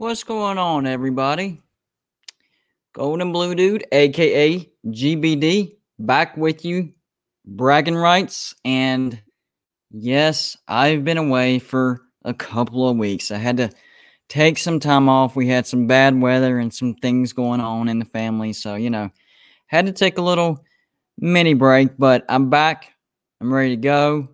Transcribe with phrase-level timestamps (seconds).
[0.00, 1.60] What's going on, everybody?
[2.94, 6.94] Golden Blue Dude, aka GBD, back with you,
[7.44, 8.54] bragging rights.
[8.64, 9.20] And
[9.90, 13.30] yes, I've been away for a couple of weeks.
[13.30, 13.68] I had to
[14.30, 15.36] take some time off.
[15.36, 18.54] We had some bad weather and some things going on in the family.
[18.54, 19.10] So, you know,
[19.66, 20.64] had to take a little
[21.18, 22.94] mini break, but I'm back.
[23.42, 24.30] I'm ready to go.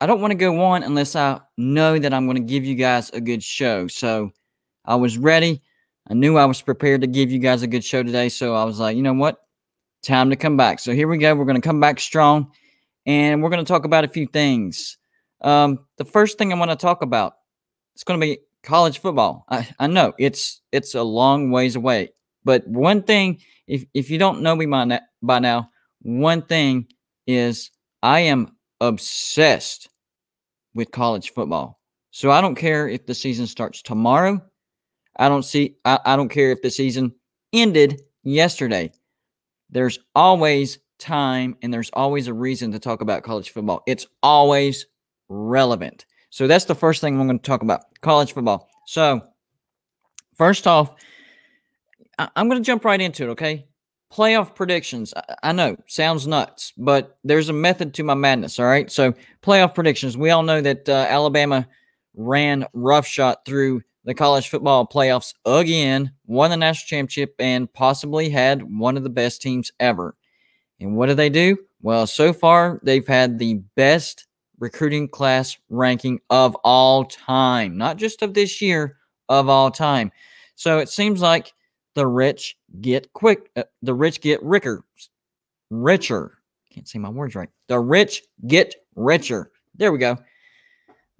[0.00, 2.74] I don't want to go on unless I know that I'm going to give you
[2.74, 3.86] guys a good show.
[3.86, 4.32] So
[4.88, 5.60] I was ready.
[6.10, 8.30] I knew I was prepared to give you guys a good show today.
[8.30, 9.36] So I was like, you know what?
[10.02, 10.78] Time to come back.
[10.78, 11.34] So here we go.
[11.34, 12.50] We're going to come back strong
[13.04, 14.96] and we're going to talk about a few things.
[15.42, 17.34] Um, the first thing I want to talk about
[17.94, 19.44] it's going to be college football.
[19.50, 22.10] I, I know it's it's a long ways away,
[22.44, 26.86] but one thing, if if you don't know me by, na- by now, one thing
[27.26, 27.70] is
[28.02, 29.90] I am obsessed
[30.74, 31.80] with college football.
[32.10, 34.40] So I don't care if the season starts tomorrow.
[35.18, 37.14] I don't see I, I don't care if the season
[37.52, 38.92] ended yesterday.
[39.70, 43.82] There's always time and there's always a reason to talk about college football.
[43.86, 44.86] It's always
[45.28, 46.06] relevant.
[46.30, 48.68] So that's the first thing I'm going to talk about college football.
[48.86, 49.22] So,
[50.36, 50.94] first off,
[52.18, 53.66] I- am going to jump right into it, okay?
[54.12, 55.14] Playoff predictions.
[55.16, 58.90] I-, I know, sounds nuts, but there's a method to my madness, all right?
[58.90, 60.16] So, playoff predictions.
[60.16, 61.66] We all know that uh, Alabama
[62.14, 68.62] ran roughshod through the college football playoffs again, won the national championship, and possibly had
[68.62, 70.16] one of the best teams ever.
[70.80, 71.58] And what do they do?
[71.82, 74.26] Well, so far, they've had the best
[74.58, 78.96] recruiting class ranking of all time, not just of this year,
[79.28, 80.10] of all time.
[80.54, 81.52] So it seems like
[81.94, 84.84] the rich get quick, uh, the rich get richer,
[85.68, 86.38] richer.
[86.72, 87.50] Can't say my words right.
[87.66, 89.50] The rich get richer.
[89.74, 90.16] There we go.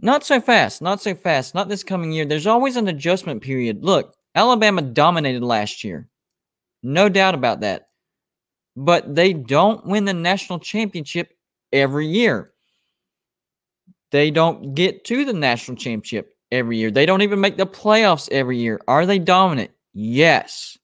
[0.01, 2.25] Not so fast, not so fast, not this coming year.
[2.25, 3.85] There's always an adjustment period.
[3.85, 6.09] Look, Alabama dominated last year.
[6.83, 7.89] No doubt about that.
[8.77, 11.37] But they don't win the national championship
[11.73, 12.53] every year.
[14.13, 16.91] They don't get to the national championship every year.
[16.91, 18.81] They don't even make the playoffs every year.
[18.87, 19.73] Are they dominant?
[19.93, 20.79] Yes.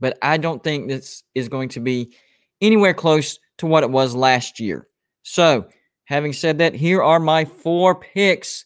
[0.00, 2.14] But I don't think this is going to be
[2.60, 4.86] anywhere close to what it was last year.
[5.22, 5.66] So,
[6.08, 8.64] having said that, here are my four picks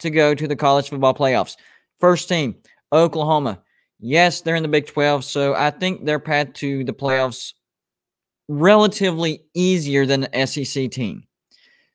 [0.00, 1.56] to go to the college football playoffs.
[2.00, 2.56] First team,
[2.92, 3.62] Oklahoma.
[4.00, 7.54] Yes, they're in the Big 12, so I think their path to the playoffs
[8.48, 11.24] relatively easier than the SEC team.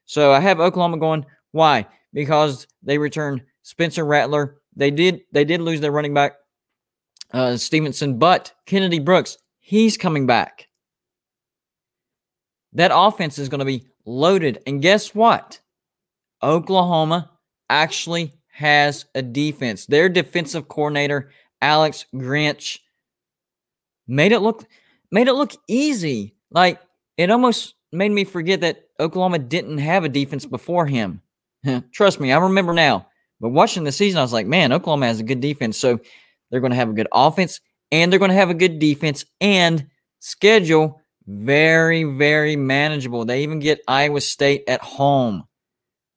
[0.05, 1.25] So I have Oklahoma going.
[1.51, 1.85] Why?
[2.13, 4.61] Because they returned Spencer Rattler.
[4.75, 6.33] They did they did lose their running back
[7.33, 10.67] uh, Stevenson, but Kennedy Brooks he's coming back.
[12.73, 15.59] That offense is going to be loaded, and guess what?
[16.43, 17.31] Oklahoma
[17.69, 19.85] actually has a defense.
[19.85, 21.31] Their defensive coordinator
[21.61, 22.79] Alex Grinch
[24.07, 24.65] made it look
[25.11, 26.35] made it look easy.
[26.51, 26.79] Like
[27.17, 31.21] it almost made me forget that Oklahoma didn't have a defense before him.
[31.93, 33.07] Trust me, I remember now.
[33.39, 35.77] But watching the season, I was like, man, Oklahoma has a good defense.
[35.77, 35.99] So
[36.49, 37.59] they're going to have a good offense
[37.91, 39.87] and they're going to have a good defense and
[40.19, 43.25] schedule very, very manageable.
[43.25, 45.43] They even get Iowa State at home.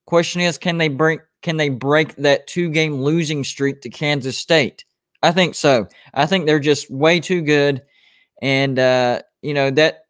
[0.07, 4.39] Question is, can they break can they break that two game losing streak to Kansas
[4.39, 4.85] State?
[5.23, 5.89] I think so.
[6.13, 7.83] I think they're just way too good.
[8.41, 10.05] And uh, you know, that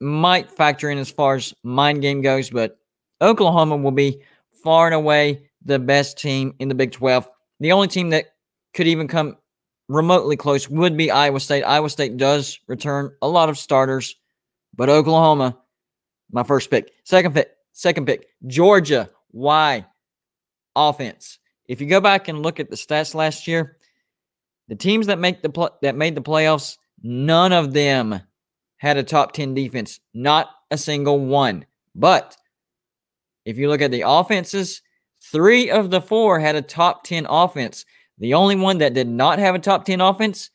[0.00, 2.78] might factor in as far as mind game goes, but
[3.20, 4.22] Oklahoma will be
[4.64, 7.28] far and away the best team in the Big 12.
[7.60, 8.26] The only team that
[8.74, 9.36] could even come
[9.88, 11.64] remotely close would be Iowa State.
[11.64, 14.16] Iowa State does return a lot of starters,
[14.80, 15.58] but Oklahoma,
[16.32, 16.90] my first pick.
[17.04, 19.10] Second pick, second pick, Georgia.
[19.30, 19.84] Why?
[20.74, 21.38] Offense.
[21.68, 23.76] If you go back and look at the stats last year,
[24.68, 28.22] the teams that make the pl- that made the playoffs, none of them
[28.78, 31.66] had a top 10 defense, not a single one.
[31.94, 32.34] But
[33.44, 34.80] if you look at the offenses,
[35.22, 37.84] three of the four had a top 10 offense.
[38.16, 40.48] The only one that did not have a top 10 offense,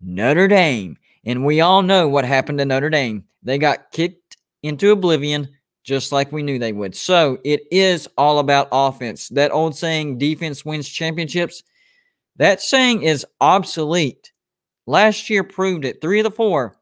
[0.00, 0.96] Notre Dame.
[1.28, 3.24] And we all know what happened to Notre Dame.
[3.42, 5.50] They got kicked into oblivion
[5.84, 6.96] just like we knew they would.
[6.96, 9.28] So it is all about offense.
[9.28, 11.62] That old saying, defense wins championships,
[12.36, 14.32] that saying is obsolete.
[14.86, 16.00] Last year proved it.
[16.00, 16.78] Three of the four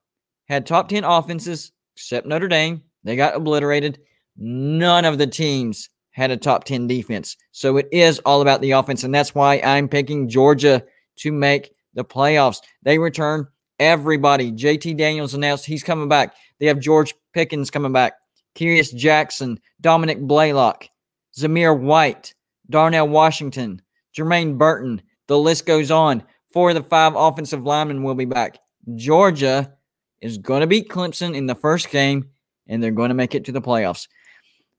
[0.49, 2.83] had top 10 offenses, except Notre Dame.
[3.03, 3.99] They got obliterated.
[4.37, 7.37] None of the teams had a top 10 defense.
[7.51, 9.03] So it is all about the offense.
[9.03, 10.85] And that's why I'm picking Georgia
[11.17, 12.59] to make the playoffs.
[12.85, 14.52] They return everybody.
[14.52, 16.34] JT Daniels announced he's coming back.
[16.58, 18.14] They have George Pickens coming back,
[18.55, 20.88] Kearis Jackson, Dominic Blaylock,
[21.37, 22.34] Zamir White,
[22.70, 23.82] Darnell Washington,
[24.17, 26.23] Jermaine Burton, The list goes on.
[26.52, 28.58] Four of the five offensive linemen will be back.
[28.94, 29.75] Georgia
[30.23, 32.31] is going to beat Clemson in the first game,
[32.67, 34.08] and they're going to make it to the playoffs.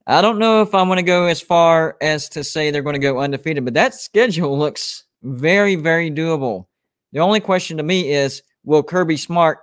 [0.06, 2.94] I don't know if I'm going to go as far as to say they're going
[2.94, 6.64] to go undefeated, but that schedule looks very, very doable.
[7.12, 9.60] The only question to me is will Kirby Smart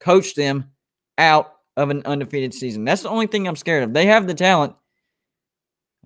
[0.00, 0.70] coach them
[1.18, 2.84] out of an undefeated season?
[2.86, 3.92] That's the only thing I'm scared of.
[3.92, 4.74] They have the talent.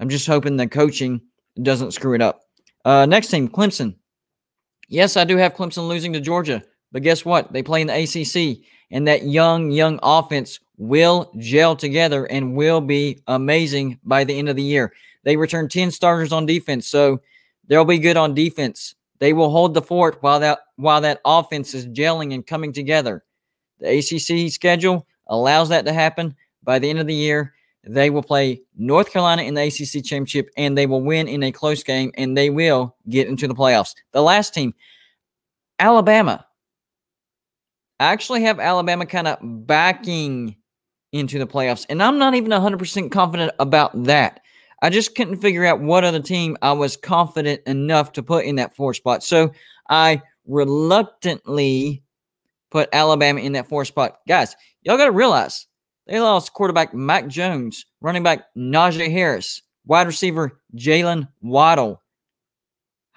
[0.00, 1.20] I'm just hoping the coaching
[1.62, 2.40] doesn't screw it up.
[2.84, 3.94] Uh, next team, Clemson.
[4.88, 7.52] Yes, I do have Clemson losing to Georgia, but guess what?
[7.52, 12.80] They play in the ACC, and that young, young offense will gel together and will
[12.80, 14.92] be amazing by the end of the year.
[15.22, 17.20] They return 10 starters on defense, so
[17.68, 18.96] they'll be good on defense.
[19.20, 23.22] They will hold the fort while that while that offense is gelling and coming together.
[23.78, 26.34] The ACC schedule allows that to happen.
[26.62, 30.50] By the end of the year, they will play North Carolina in the ACC championship
[30.56, 33.94] and they will win in a close game and they will get into the playoffs.
[34.12, 34.74] The last team,
[35.78, 36.46] Alabama.
[37.98, 40.56] I actually have Alabama kind of backing
[41.12, 44.40] into the playoffs, and I'm not even 100% confident about that.
[44.82, 48.56] I just couldn't figure out what other team I was confident enough to put in
[48.56, 49.22] that four spot.
[49.22, 49.52] So
[49.88, 52.02] I reluctantly
[52.70, 54.18] put Alabama in that four spot.
[54.26, 55.66] Guys, y'all got to realize
[56.06, 62.02] they lost quarterback Mac Jones, running back Najee Harris, wide receiver Jaylen Waddle,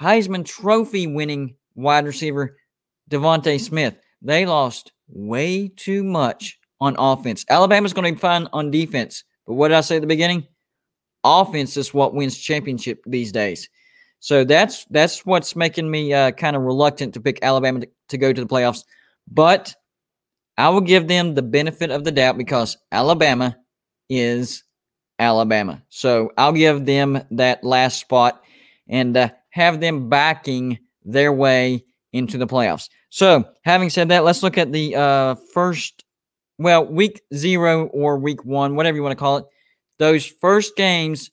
[0.01, 2.57] Heisman Trophy winning wide receiver
[3.09, 3.95] DeVonta Smith.
[4.21, 7.45] They lost way too much on offense.
[7.49, 9.23] Alabama's going to be fine on defense.
[9.45, 10.47] But what did I say at the beginning?
[11.23, 13.69] Offense is what wins championship these days.
[14.19, 18.17] So that's that's what's making me uh, kind of reluctant to pick Alabama to, to
[18.17, 18.83] go to the playoffs.
[19.29, 19.75] But
[20.57, 23.57] I will give them the benefit of the doubt because Alabama
[24.09, 24.63] is
[25.19, 25.83] Alabama.
[25.89, 28.43] So I'll give them that last spot
[28.87, 32.89] and uh, have them backing their way into the playoffs.
[33.09, 36.03] So, having said that, let's look at the uh, first,
[36.57, 39.45] well, week zero or week one, whatever you want to call it
[40.03, 41.31] those first games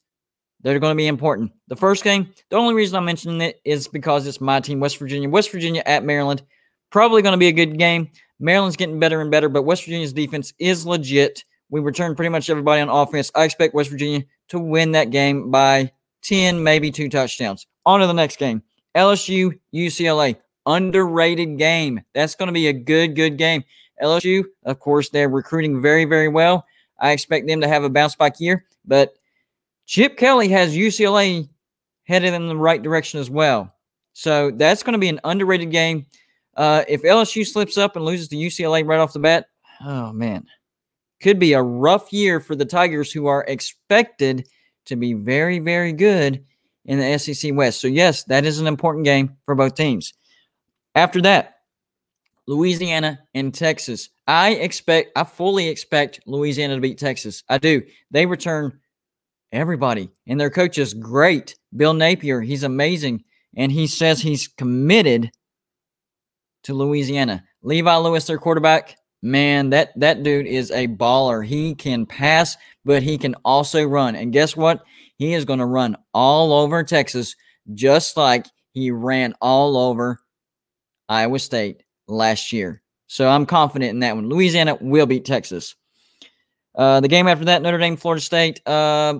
[0.61, 1.51] that are going to be important.
[1.67, 4.97] The first game, the only reason I'm mentioning it is because it's my team, West
[4.97, 5.27] Virginia.
[5.29, 6.41] West Virginia at Maryland,
[6.89, 8.09] probably going to be a good game.
[8.39, 11.43] Maryland's getting better and better, but West Virginia's defense is legit.
[11.69, 13.29] We return pretty much everybody on offense.
[13.35, 15.91] I expect West Virginia to win that game by
[16.23, 17.67] 10, maybe two touchdowns.
[17.85, 18.63] On to the next game
[18.95, 20.37] LSU, UCLA.
[20.65, 22.01] Underrated game.
[22.13, 23.63] That's going to be a good, good game.
[24.01, 26.65] LSU, of course, they're recruiting very, very well.
[27.01, 29.13] I expect them to have a bounce back year, but
[29.85, 31.49] Chip Kelly has UCLA
[32.03, 33.75] headed in the right direction as well.
[34.13, 36.05] So that's going to be an underrated game.
[36.55, 39.47] Uh, if LSU slips up and loses to UCLA right off the bat,
[39.83, 40.45] oh man,
[41.21, 44.47] could be a rough year for the Tigers, who are expected
[44.85, 46.43] to be very, very good
[46.85, 47.79] in the SEC West.
[47.79, 50.13] So, yes, that is an important game for both teams.
[50.95, 51.57] After that,
[52.47, 54.09] Louisiana and Texas.
[54.27, 57.43] I expect, I fully expect Louisiana to beat Texas.
[57.49, 57.81] I do.
[58.11, 58.79] They return
[59.51, 61.55] everybody, and their coach is great.
[61.75, 63.23] Bill Napier, he's amazing,
[63.55, 65.31] and he says he's committed
[66.63, 67.43] to Louisiana.
[67.63, 71.45] Levi Lewis, their quarterback, man, that that dude is a baller.
[71.45, 74.15] He can pass, but he can also run.
[74.15, 74.83] And guess what?
[75.17, 77.35] He is going to run all over Texas,
[77.73, 80.19] just like he ran all over
[81.09, 82.81] Iowa State last year.
[83.11, 84.29] So I'm confident in that one.
[84.29, 85.75] Louisiana will beat Texas.
[86.73, 88.65] Uh, the game after that, Notre Dame, Florida State.
[88.65, 89.19] Uh,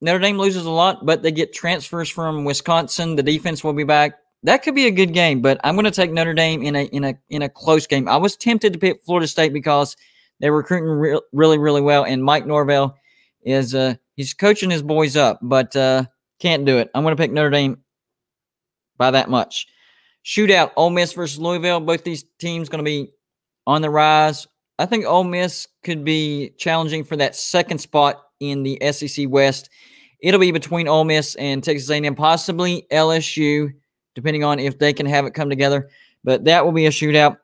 [0.00, 3.16] Notre Dame loses a lot, but they get transfers from Wisconsin.
[3.16, 4.14] The defense will be back.
[4.44, 6.84] That could be a good game, but I'm going to take Notre Dame in a
[6.84, 8.08] in a in a close game.
[8.08, 9.98] I was tempted to pick Florida State because
[10.38, 12.96] they're recruiting re- really really well, and Mike Norvell
[13.42, 16.06] is uh he's coaching his boys up, but uh
[16.38, 16.90] can't do it.
[16.94, 17.82] I'm going to pick Notre Dame
[18.96, 19.66] by that much.
[20.24, 21.80] Shootout, Ole Miss versus Louisville.
[21.80, 23.12] Both these teams going to be
[23.66, 24.46] on the rise.
[24.78, 29.70] I think Ole Miss could be challenging for that second spot in the SEC West.
[30.20, 33.72] It'll be between Ole Miss and Texas A&M, possibly LSU,
[34.14, 35.90] depending on if they can have it come together.
[36.24, 37.38] But that will be a shootout.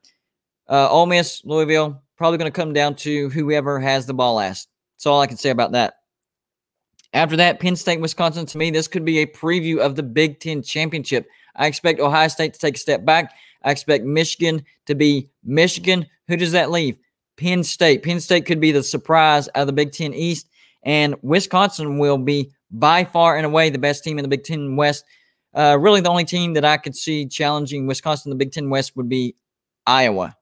[0.69, 4.69] Uh, Ole Miss, Louisville, probably going to come down to whoever has the ball last.
[4.97, 5.95] That's all I can say about that.
[7.13, 8.47] After that, Penn State, Wisconsin.
[8.47, 11.27] To me, this could be a preview of the Big Ten championship.
[11.57, 13.33] I expect Ohio State to take a step back.
[13.63, 16.07] I expect Michigan to be Michigan.
[16.29, 16.99] Who does that leave?
[17.37, 18.03] Penn State.
[18.03, 20.49] Penn State could be the surprise of the Big Ten East,
[20.83, 24.77] and Wisconsin will be by far and away the best team in the Big Ten
[24.77, 25.05] West.
[25.55, 28.71] Uh, really, the only team that I could see challenging Wisconsin in the Big Ten
[28.71, 29.37] West would be
[29.87, 30.37] Iowa.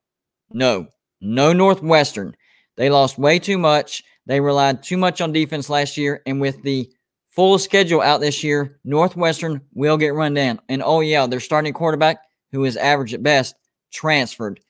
[0.50, 0.88] No,
[1.20, 2.36] no Northwestern.
[2.76, 4.02] They lost way too much.
[4.26, 6.90] They relied too much on defense last year, and with the
[7.34, 10.60] full schedule out this year, Northwestern will get run down.
[10.68, 12.18] And oh, yeah, their starting quarterback,
[12.52, 13.56] who is average at best,
[13.92, 14.60] transferred.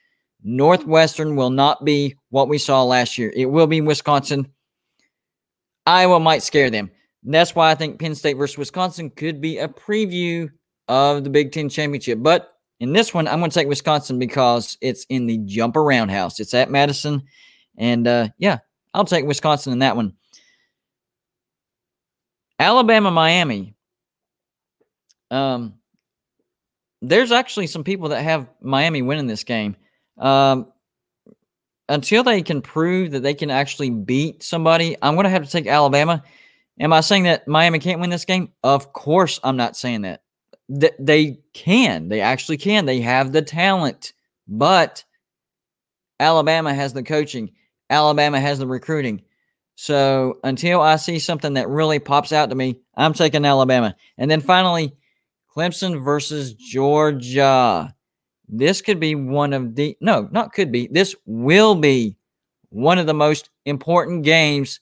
[0.42, 3.32] Northwestern will not be what we saw last year.
[3.34, 4.48] It will be Wisconsin.
[5.86, 6.90] Iowa might scare them.
[7.22, 10.50] That's why I think Penn State versus Wisconsin could be a preview
[10.88, 12.18] of the Big Ten championship.
[12.22, 16.10] But in this one, I'm going to take Wisconsin because it's in the jump around
[16.10, 16.40] house.
[16.40, 17.22] It's at Madison.
[17.78, 18.58] And uh, yeah,
[18.92, 20.14] I'll take Wisconsin in that one.
[22.58, 23.74] Alabama, Miami.
[25.30, 25.74] Um,
[27.02, 29.76] there's actually some people that have Miami winning this game.
[30.18, 30.72] Um,
[31.88, 35.50] until they can prove that they can actually beat somebody, I'm going to have to
[35.50, 36.22] take Alabama.
[36.80, 38.52] Am I saying that Miami can't win this game?
[38.62, 40.22] Of course, I'm not saying that.
[40.80, 42.08] Th- they can.
[42.08, 42.86] They actually can.
[42.86, 44.12] They have the talent,
[44.48, 45.04] but
[46.18, 47.52] Alabama has the coaching.
[47.90, 49.22] Alabama has the recruiting.
[49.76, 53.96] So until I see something that really pops out to me, I'm taking Alabama.
[54.18, 54.94] And then finally,
[55.54, 57.94] Clemson versus Georgia.
[58.48, 62.16] This could be one of the, no, not could be, this will be
[62.68, 64.80] one of the most important games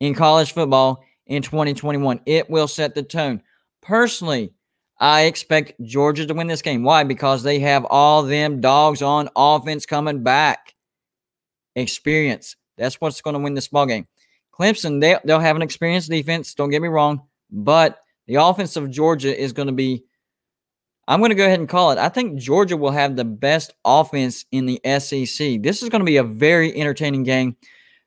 [0.00, 2.20] in college football in 2021.
[2.26, 3.42] It will set the tone.
[3.82, 4.52] Personally,
[4.98, 6.82] I expect Georgia to win this game.
[6.82, 7.04] Why?
[7.04, 10.74] Because they have all them dogs on offense coming back.
[11.74, 12.56] Experience.
[12.78, 14.06] That's what's going to win this ball game.
[14.58, 16.54] Clemson, they, they'll have an experienced defense.
[16.54, 17.22] Don't get me wrong.
[17.50, 20.04] But the offense of Georgia is going to be
[21.08, 21.98] I'm going to go ahead and call it.
[21.98, 25.62] I think Georgia will have the best offense in the SEC.
[25.62, 27.56] This is going to be a very entertaining game.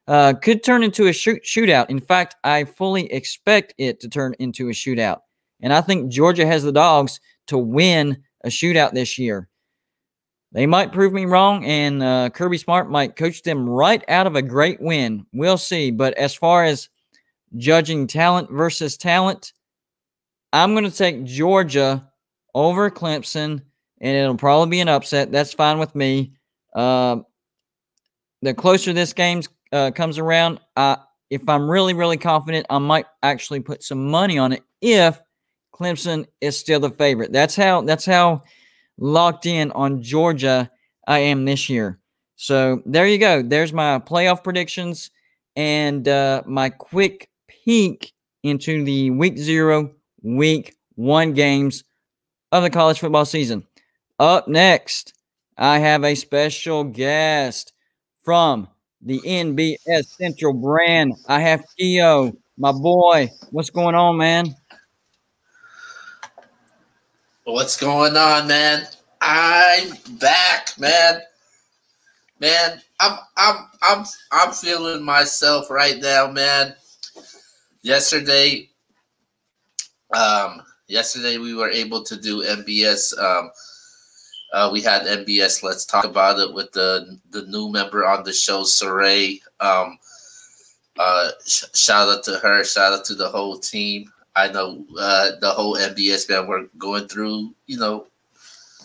[0.05, 1.89] Uh, could turn into a shoot, shootout.
[1.89, 5.19] In fact, I fully expect it to turn into a shootout.
[5.61, 9.47] And I think Georgia has the dogs to win a shootout this year.
[10.51, 14.35] They might prove me wrong, and uh, Kirby Smart might coach them right out of
[14.35, 15.25] a great win.
[15.31, 15.91] We'll see.
[15.91, 16.89] But as far as
[17.55, 19.53] judging talent versus talent,
[20.51, 22.09] I'm going to take Georgia
[22.55, 23.61] over Clemson,
[24.01, 25.31] and it'll probably be an upset.
[25.31, 26.33] That's fine with me.
[26.73, 27.17] Uh,
[28.41, 30.95] the closer this game uh, comes around, uh,
[31.29, 35.21] if I'm really, really confident, I might actually put some money on it if
[35.71, 37.31] Clemson is still the favorite.
[37.31, 37.81] That's how.
[37.81, 38.41] That's how
[38.99, 40.69] locked in on Georgia
[41.07, 41.99] I am this year.
[42.35, 43.41] So there you go.
[43.41, 45.11] There's my playoff predictions
[45.55, 48.13] and uh, my quick peek
[48.43, 49.91] into the week zero,
[50.21, 51.83] week one games
[52.51, 53.65] of the college football season.
[54.19, 55.13] Up next,
[55.57, 57.73] I have a special guest
[58.23, 58.67] from
[59.01, 61.13] the NBS Central brand.
[61.27, 63.29] I have Keo, my boy.
[63.51, 64.55] What's going on, man?
[67.51, 68.85] What's going on, man?
[69.21, 71.19] I'm back, man.
[72.39, 76.75] Man, I'm I'm I'm I'm feeling myself right now, man.
[77.81, 78.69] Yesterday,
[80.15, 83.17] um, yesterday we were able to do NBS.
[83.17, 83.49] Um,
[84.53, 85.63] uh, we had NBS.
[85.63, 89.39] Let's talk about it with the the new member on the show, Saray.
[89.59, 89.97] Um,
[90.99, 92.63] uh, sh- shout out to her.
[92.63, 94.11] Shout out to the whole team.
[94.39, 96.47] I know uh, the whole NBS man.
[96.47, 98.07] We're going through, you know,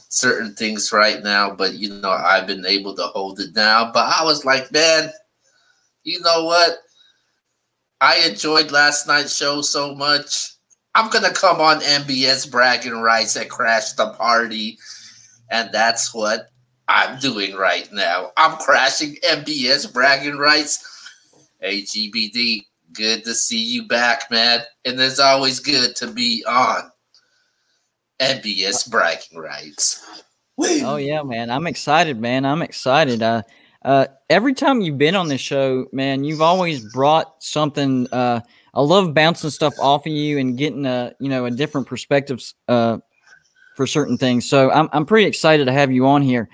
[0.08, 3.92] certain things right now, but you know, I've been able to hold it down.
[3.92, 5.10] But I was like, man,
[6.02, 6.78] you know what?
[8.00, 10.52] I enjoyed last night's show so much.
[10.94, 14.78] I'm gonna come on NBS bragging rights and crash the party.
[15.50, 16.48] And that's what
[16.88, 18.30] I'm doing right now.
[18.36, 20.90] I'm crashing NBS bragging rights.
[21.60, 24.60] Hey GBD, good to see you back, man.
[24.84, 26.90] And it's always good to be on
[28.20, 30.04] NBS bragging rights.
[30.58, 31.50] Oh yeah, man.
[31.50, 32.44] I'm excited, man.
[32.44, 33.22] I'm excited.
[33.22, 33.42] Uh
[33.84, 38.40] uh every time you've been on this show, man, you've always brought something uh
[38.74, 42.42] I love bouncing stuff off of you and getting a you know a different perspective
[42.68, 42.98] uh,
[43.76, 44.48] for certain things.
[44.48, 46.48] So I'm I'm pretty excited to have you on here.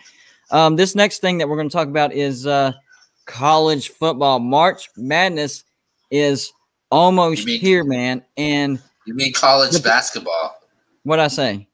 [0.50, 2.72] Um, this next thing that we're going to talk about is uh,
[3.24, 4.38] college football.
[4.38, 5.64] March Madness
[6.10, 6.52] is
[6.90, 8.24] almost mean, here, man.
[8.36, 10.56] And you mean college the, basketball?
[11.04, 11.66] What I say?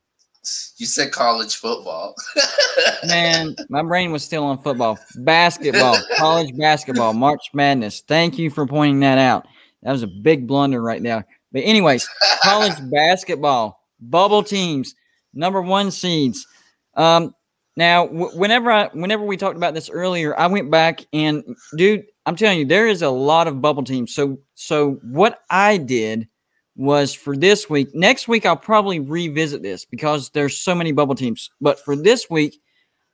[0.76, 2.14] You said college football.
[3.07, 4.99] man, my brain was still on football.
[5.16, 8.02] Basketball, college basketball, March Madness.
[8.02, 9.47] Thank you for pointing that out.
[9.83, 11.25] That was a big blunder right now.
[11.52, 12.09] But anyways,
[12.43, 14.95] college basketball, bubble teams,
[15.35, 16.47] number one seeds.
[16.95, 17.35] Um,
[17.76, 21.45] now, w- whenever I, whenever we talked about this earlier, I went back and,
[21.76, 24.12] dude, I'm telling you, there is a lot of bubble teams.
[24.12, 26.28] So, so what I did
[26.75, 27.95] was for this week.
[27.95, 31.50] Next week, I'll probably revisit this because there's so many bubble teams.
[31.61, 32.61] But for this week,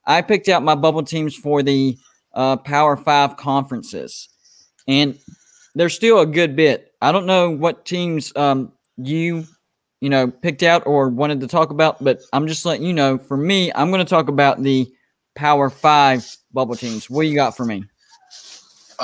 [0.06, 1.96] I picked out my bubble teams for the
[2.34, 4.28] uh, Power Five conferences,
[4.88, 5.18] and
[5.74, 6.92] there's still a good bit.
[7.00, 9.44] I don't know what teams um, you
[10.00, 13.18] you know picked out or wanted to talk about, but I'm just letting you know.
[13.18, 14.90] For me, I'm going to talk about the
[15.36, 17.08] Power Five bubble teams.
[17.08, 17.84] What you got for me?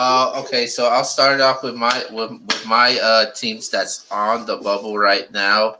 [0.01, 4.47] Uh, okay, so I'll start off with my with, with my uh, teams that's on
[4.47, 5.75] the bubble right now.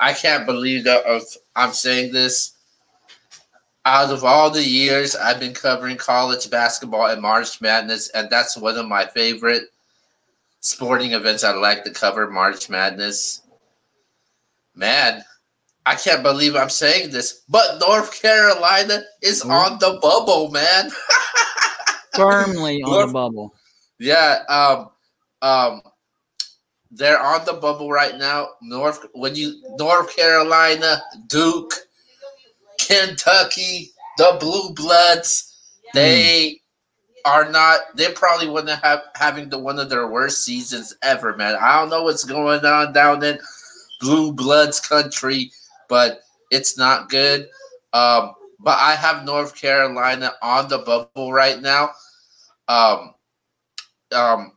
[0.00, 1.04] I can't believe that
[1.54, 2.54] I'm saying this.
[3.84, 8.56] Out of all the years I've been covering college basketball and March Madness, and that's
[8.56, 9.68] one of my favorite
[10.58, 13.42] sporting events I like to cover, March Madness.
[14.74, 15.22] Man,
[15.86, 19.52] I can't believe I'm saying this, but North Carolina is mm-hmm.
[19.52, 20.90] on the bubble, man.
[22.14, 23.54] Firmly on the bubble.
[23.98, 24.90] Yeah, um,
[25.42, 25.82] um,
[26.90, 28.48] they're on the bubble right now.
[28.62, 31.74] North when you North Carolina, Duke,
[32.78, 35.54] Kentucky, the Blue Bloods,
[35.94, 36.60] they
[37.26, 37.30] mm.
[37.30, 37.80] are not.
[37.94, 41.56] They probably wouldn't have having the one of their worst seasons ever, man.
[41.56, 43.38] I don't know what's going on down in
[44.00, 45.52] Blue Bloods country,
[45.88, 47.48] but it's not good.
[47.92, 51.90] Um, but I have North Carolina on the bubble right now.
[52.68, 53.14] Um,
[54.12, 54.52] um,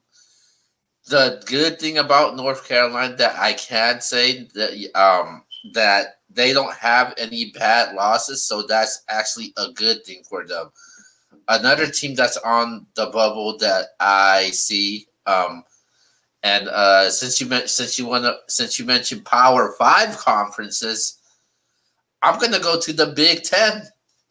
[1.08, 5.44] the good thing about North Carolina that I can say that um
[5.74, 10.72] that they don't have any bad losses, so that's actually a good thing for them.
[11.48, 15.64] Another team that's on the bubble that I see, um,
[16.42, 21.20] and uh, since you met, since you want since you mentioned Power Five conferences,
[22.22, 23.84] I'm gonna go to the Big Ten.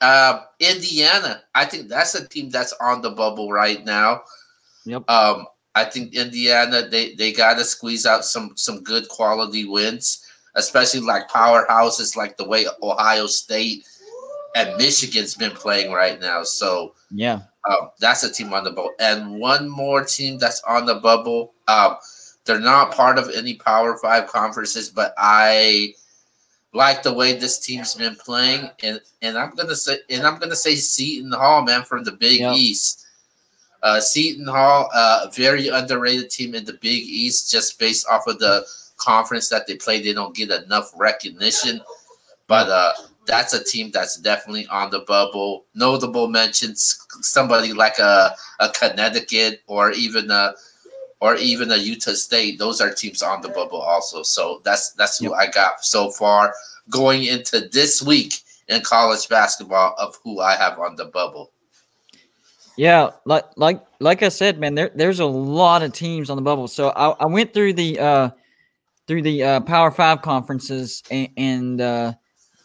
[0.02, 4.22] Uh, Indiana, I think that's a team that's on the bubble right now.
[4.84, 5.08] Yep.
[5.08, 10.26] Um, I think Indiana they they got to squeeze out some some good quality wins,
[10.56, 13.86] especially like powerhouses like the way Ohio State
[14.54, 16.42] and Michigan's been playing right now.
[16.42, 20.84] So yeah, um, that's a team on the bubble, and one more team that's on
[20.84, 21.54] the bubble.
[21.68, 21.96] Um,
[22.44, 25.94] they're not part of any Power Five conferences, but I
[26.72, 30.56] like the way this team's been playing, and and I'm gonna say and I'm gonna
[30.56, 32.54] say Seton Hall, man, from the Big yep.
[32.54, 33.06] East.
[33.82, 38.28] Uh, Seton Hall, uh, a very underrated team in the Big East, just based off
[38.28, 38.64] of the
[38.96, 40.00] conference that they play.
[40.00, 41.80] They don't get enough recognition,
[42.46, 42.92] but uh,
[43.26, 45.64] that's a team that's definitely on the bubble.
[45.74, 50.54] Notable mentions somebody like a, a Connecticut or even a
[51.22, 52.58] or even a Utah State.
[52.58, 54.24] Those are teams on the bubble also.
[54.24, 55.38] So that's that's who yep.
[55.38, 56.52] I got so far
[56.90, 58.34] going into this week
[58.66, 61.52] in college basketball of who I have on the bubble.
[62.76, 66.42] Yeah, like like like I said, man, there there's a lot of teams on the
[66.42, 66.66] bubble.
[66.66, 68.30] So I, I went through the uh
[69.06, 72.14] through the uh, Power Five conferences and, and uh,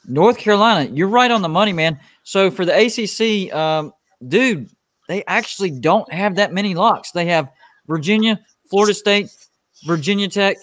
[0.07, 0.89] North Carolina.
[0.91, 1.99] You're right on the money, man.
[2.23, 3.93] So for the ACC, um,
[4.27, 4.69] dude,
[5.07, 7.11] they actually don't have that many locks.
[7.11, 7.51] They have
[7.87, 9.29] Virginia, Florida State,
[9.85, 10.57] Virginia Tech,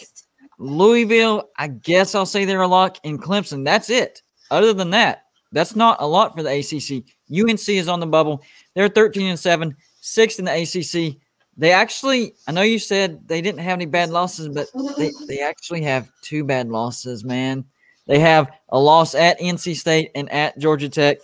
[0.58, 1.50] Louisville.
[1.58, 3.64] I guess I'll say they're a lock, in Clemson.
[3.64, 4.22] That's it.
[4.50, 7.04] Other than that, that's not a lot for the ACC.
[7.32, 8.42] UNC is on the bubble.
[8.74, 11.16] They're 13 and 7, sixth in the ACC.
[11.56, 15.40] They actually, I know you said they didn't have any bad losses, but they, they
[15.40, 17.64] actually have two bad losses, man.
[18.06, 21.18] They have a loss at NC State and at Georgia Tech.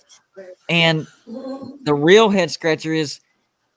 [0.68, 3.20] And the real head scratcher is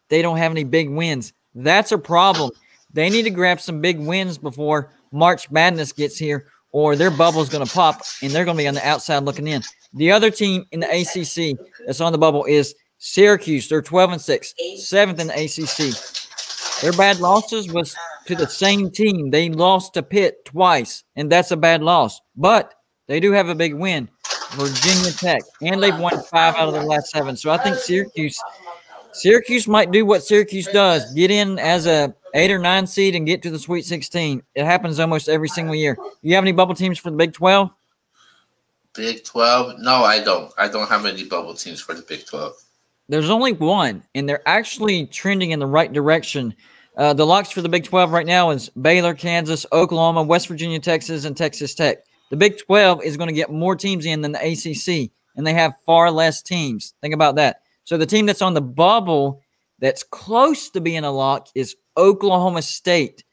[0.10, 1.34] they don't have any big wins.
[1.56, 2.52] That's a problem.
[2.92, 7.42] They need to grab some big wins before March Madness gets here, or their bubble
[7.42, 9.62] is going to pop and they're going to be on the outside looking in.
[9.94, 14.22] The other team in the ACC that's on the bubble is Syracuse, they're 12 and
[14.22, 16.82] 6, seventh in the ACC.
[16.82, 17.96] Their bad losses was
[18.28, 19.30] to the same team.
[19.30, 22.22] They lost to Pitt twice, and that's a bad loss.
[22.36, 22.74] But
[23.08, 24.10] they do have a big win,
[24.52, 27.36] Virginia Tech, and they've won five out of their last seven.
[27.36, 28.40] So I think Syracuse,
[29.14, 33.26] Syracuse might do what Syracuse does: get in as a eight or nine seed and
[33.26, 34.42] get to the Sweet 16.
[34.56, 35.98] It happens almost every single year.
[36.22, 37.70] You have any bubble teams for the Big 12?
[38.96, 39.80] Big 12?
[39.80, 40.52] No, I don't.
[40.58, 42.54] I don't have any bubble teams for the Big 12.
[43.10, 46.56] There's only one, and they're actually trending in the right direction.
[46.96, 50.80] Uh, the locks for the Big 12 right now is Baylor, Kansas, Oklahoma, West Virginia,
[50.80, 52.06] Texas, and Texas Tech.
[52.30, 55.54] The Big 12 is going to get more teams in than the ACC, and they
[55.54, 56.94] have far less teams.
[57.02, 57.62] Think about that.
[57.84, 59.42] So the team that's on the bubble
[59.80, 63.24] that's close to being a lock is Oklahoma State.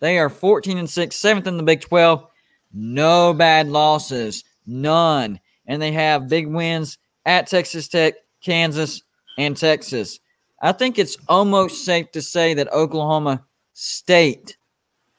[0.00, 2.24] They are 14 and 6, seventh in the Big 12.
[2.72, 5.40] No bad losses, none.
[5.66, 9.02] And they have big wins at Texas Tech, Kansas,
[9.36, 10.20] and Texas.
[10.60, 13.44] I think it's almost safe to say that Oklahoma
[13.74, 14.56] State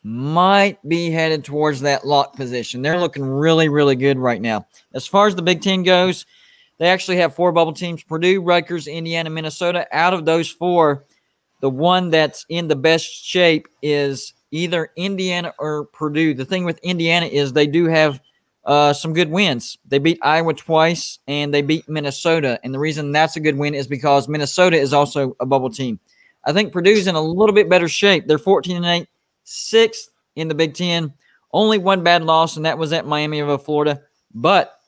[0.04, 2.82] might be headed towards that lock position.
[2.82, 4.65] They're looking really, really good right now.
[4.93, 6.25] As far as the Big Ten goes,
[6.80, 9.86] they actually have four bubble teams Purdue, Rutgers, Indiana, Minnesota.
[9.92, 11.06] Out of those four,
[11.62, 16.34] the one that's in the best shape is either Indiana or Purdue.
[16.34, 18.22] The thing with Indiana is they do have
[18.65, 19.78] uh, some good wins.
[19.88, 22.60] They beat Iowa twice and they beat Minnesota.
[22.63, 26.00] And the reason that's a good win is because Minnesota is also a bubble team.
[26.46, 28.26] I think Purdue's in a little bit better shape.
[28.28, 29.08] They're 14 and 8,
[29.44, 31.13] sixth in the Big Ten.
[31.52, 34.02] Only one bad loss, and that was at Miami of Florida.
[34.34, 34.80] But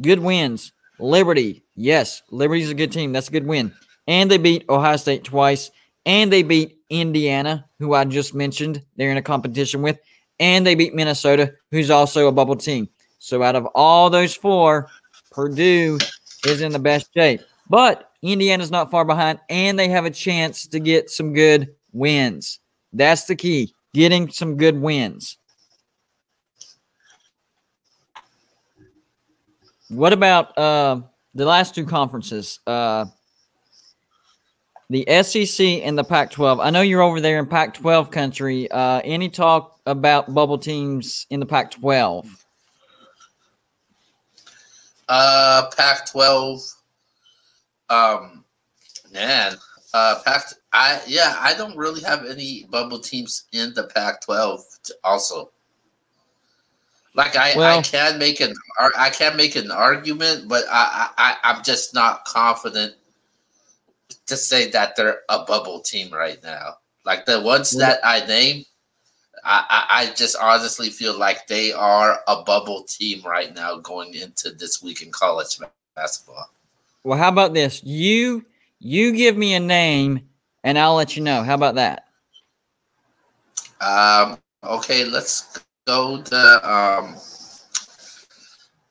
[0.00, 0.72] good wins.
[0.98, 3.12] Liberty, yes, Liberty's a good team.
[3.12, 3.72] That's a good win.
[4.06, 5.70] And they beat Ohio State twice.
[6.06, 8.82] And they beat Indiana, who I just mentioned.
[8.96, 9.98] They're in a competition with
[10.40, 12.88] and they beat Minnesota, who's also a bubble team.
[13.18, 14.88] So out of all those four,
[15.30, 15.98] Purdue
[16.46, 17.40] is in the best shape.
[17.68, 22.60] But Indiana's not far behind, and they have a chance to get some good wins.
[22.92, 25.38] That's the key getting some good wins.
[29.94, 31.00] What about uh,
[31.34, 32.58] the last two conferences?
[32.66, 33.06] Uh,
[34.90, 36.60] the SEC and the Pac 12.
[36.60, 38.70] I know you're over there in Pac 12 country.
[38.70, 42.44] Uh, any talk about bubble teams in the Pac 12?
[45.08, 46.60] Uh, Pac 12.
[47.90, 48.44] Um,
[49.12, 49.54] man,
[49.92, 54.64] uh, Pac, I, yeah, I don't really have any bubble teams in the Pac 12
[55.04, 55.50] also.
[57.14, 58.54] Like I, well, I can make an
[58.96, 62.94] I can make an argument, but I, I I'm just not confident
[64.26, 66.78] to say that they're a bubble team right now.
[67.04, 68.64] Like the ones that I name,
[69.44, 74.14] I, I, I just honestly feel like they are a bubble team right now going
[74.14, 75.58] into this week in college
[75.94, 76.50] basketball.
[77.04, 77.84] Well, how about this?
[77.84, 78.44] You
[78.80, 80.28] you give me a name
[80.64, 81.44] and I'll let you know.
[81.44, 82.06] How about that?
[83.80, 87.16] Um okay, let's go to um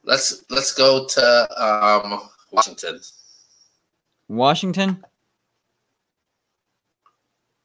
[0.03, 2.99] let's let's go to um Washington.
[4.27, 5.03] Washington?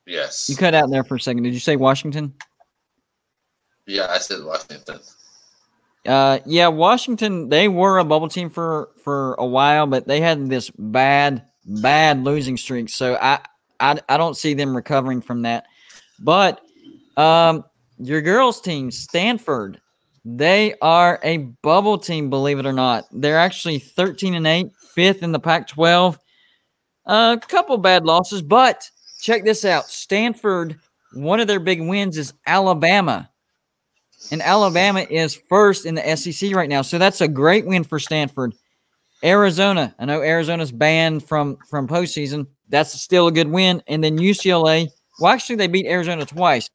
[0.06, 0.48] Yes.
[0.48, 1.42] You cut out there for a second.
[1.42, 2.32] Did you say Washington?
[3.86, 5.00] Yeah, I said Washington.
[6.06, 7.50] Uh, yeah, Washington.
[7.50, 12.24] They were a bubble team for for a while, but they had this bad, bad
[12.24, 12.88] losing streak.
[12.88, 13.40] So I,
[13.80, 15.66] I, I don't see them recovering from that.
[16.18, 16.62] But
[17.16, 17.64] um,
[17.98, 19.80] your girls' team, Stanford,
[20.24, 22.30] they are a bubble team.
[22.30, 26.18] Believe it or not, they're actually thirteen and eight, fifth in the Pac-12.
[27.06, 28.88] A couple bad losses, but
[29.20, 29.86] check this out.
[29.86, 30.78] Stanford,
[31.14, 33.30] one of their big wins is Alabama.
[34.30, 36.82] And Alabama is first in the SEC right now.
[36.82, 38.52] So that's a great win for Stanford.
[39.24, 42.46] Arizona, I know Arizona's banned from from postseason.
[42.68, 43.82] That's still a good win.
[43.86, 46.68] And then UCLA, well, actually, they beat Arizona twice.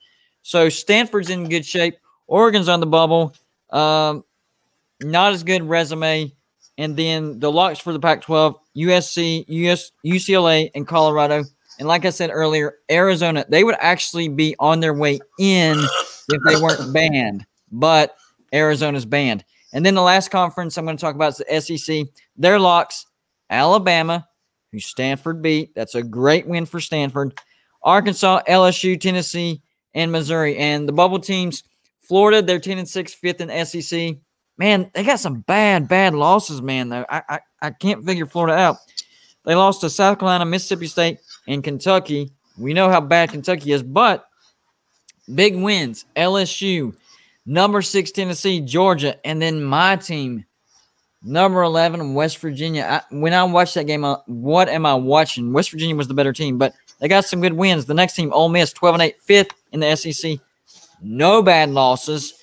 [0.44, 1.98] So Stanford's in good shape.
[2.28, 3.34] Oregon's on the bubble.
[3.72, 4.24] Um,
[5.02, 6.32] not as good resume.
[6.78, 11.44] And then the locks for the Pac 12 USC, US, UCLA, and Colorado.
[11.80, 15.80] And like I said earlier, Arizona, they would actually be on their way in
[16.30, 18.16] if they weren't banned, but
[18.54, 19.44] Arizona's banned.
[19.74, 22.08] And then the last conference I'm going to talk about is the SEC.
[22.38, 23.08] Their locks
[23.50, 24.28] Alabama,
[24.72, 25.74] who Stanford beat.
[25.76, 27.40] That's a great win for Stanford.
[27.82, 29.62] Arkansas, LSU, Tennessee,
[29.94, 30.58] and Missouri.
[30.58, 31.64] And the bubble teams,
[32.02, 34.18] Florida, they're 10 and 6, fifth in SEC.
[34.58, 37.06] Man, they got some bad, bad losses, man, though.
[37.10, 38.78] I, I, I can't figure Florida out.
[39.46, 42.32] They lost to South Carolina, Mississippi State, and Kentucky.
[42.58, 44.30] We know how bad Kentucky is, but
[45.34, 46.96] big wins LSU,
[47.46, 50.46] number six, Tennessee, Georgia, and then my team,
[51.24, 53.02] number 11, West Virginia.
[53.12, 55.52] I, when I watched that game, uh, what am I watching?
[55.52, 57.86] West Virginia was the better team, but they got some good wins.
[57.86, 60.40] The next team, Ole Miss, 12 and 8, fifth in the SEC.
[61.02, 62.34] No bad losses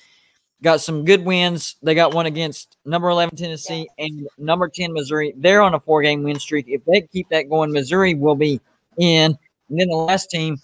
[0.61, 1.75] got some good wins.
[1.81, 5.33] They got one against number 11 Tennessee and number 10 Missouri.
[5.37, 6.65] They're on a four game win streak.
[6.67, 8.61] If they keep that going, Missouri will be
[8.97, 9.37] in.
[9.69, 10.57] And then the last team,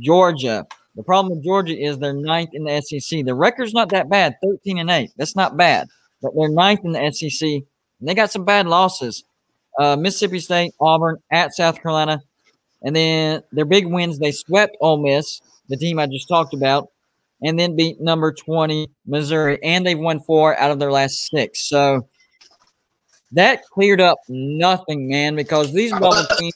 [0.00, 0.66] Georgia.
[0.96, 3.24] The problem with Georgia is they're ninth in the SEC.
[3.24, 5.12] The record's not that bad, 13 and 8.
[5.16, 5.88] That's not bad.
[6.20, 7.48] But they're ninth in the SEC.
[7.48, 9.24] And they got some bad losses.
[9.78, 12.20] Uh, Mississippi State, Auburn, at South Carolina.
[12.82, 16.88] And then their big wins, they swept Ole Miss, the team I just talked about
[17.42, 21.68] and then beat number 20 Missouri, and they've won four out of their last six.
[21.68, 22.06] So
[23.32, 26.52] that cleared up nothing, man, because these bubble teams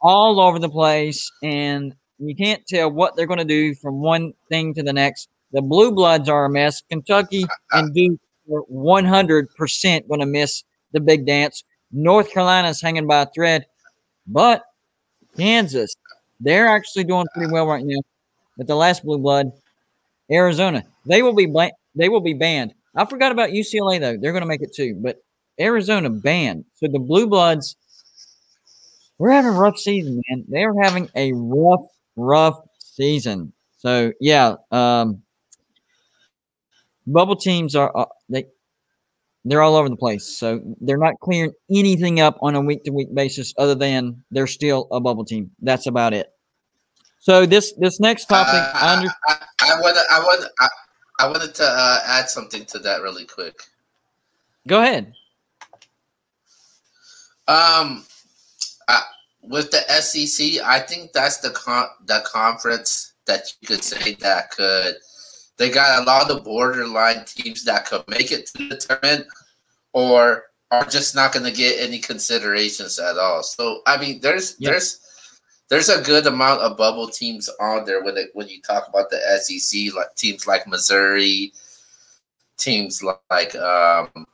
[0.00, 4.32] all over the place, and you can't tell what they're going to do from one
[4.48, 5.28] thing to the next.
[5.52, 6.82] The Blue Bloods are a mess.
[6.82, 8.20] Kentucky and Duke
[8.52, 11.64] are 100% going to miss the big dance.
[11.92, 13.66] North Carolina's hanging by a thread,
[14.26, 14.64] but
[15.36, 15.94] Kansas,
[16.40, 18.00] they're actually doing pretty well right now.
[18.58, 19.52] But the last Blue Blood,
[20.30, 22.74] Arizona, they will be bla- they will be banned.
[22.96, 24.96] I forgot about UCLA though; they're going to make it too.
[25.00, 25.18] But
[25.60, 26.66] Arizona banned.
[26.76, 27.76] So the Blue Bloods,
[29.18, 30.44] we're having a rough season, man.
[30.48, 33.52] They are having a rough, rough season.
[33.78, 35.22] So yeah, um,
[37.06, 38.46] bubble teams are uh, they
[39.44, 40.26] they're all over the place.
[40.26, 44.46] So they're not clearing anything up on a week to week basis, other than they're
[44.46, 45.50] still a bubble team.
[45.62, 46.28] That's about it.
[47.20, 50.68] So this this next topic, uh, I, under- I, I, wanted I wanted I,
[51.20, 53.60] I wanted to uh, add something to that really quick.
[54.66, 55.12] Go ahead.
[57.48, 58.04] Um,
[59.48, 64.50] with the SEC, I think that's the con- the conference that you could say that
[64.50, 64.96] could.
[65.56, 69.26] They got a lot of borderline teams that could make it to the tournament,
[69.92, 73.42] or are just not going to get any considerations at all.
[73.42, 74.72] So I mean, there's yep.
[74.72, 75.00] there's
[75.68, 79.10] there's a good amount of bubble teams on there when it, when you talk about
[79.10, 81.52] the SEC, like teams like Missouri,
[82.56, 84.26] teams like um,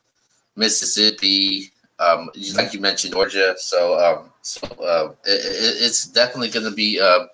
[0.55, 3.55] Mississippi, um, like you mentioned Georgia.
[3.57, 7.25] So um, so uh, it, it's definitely going to be uh,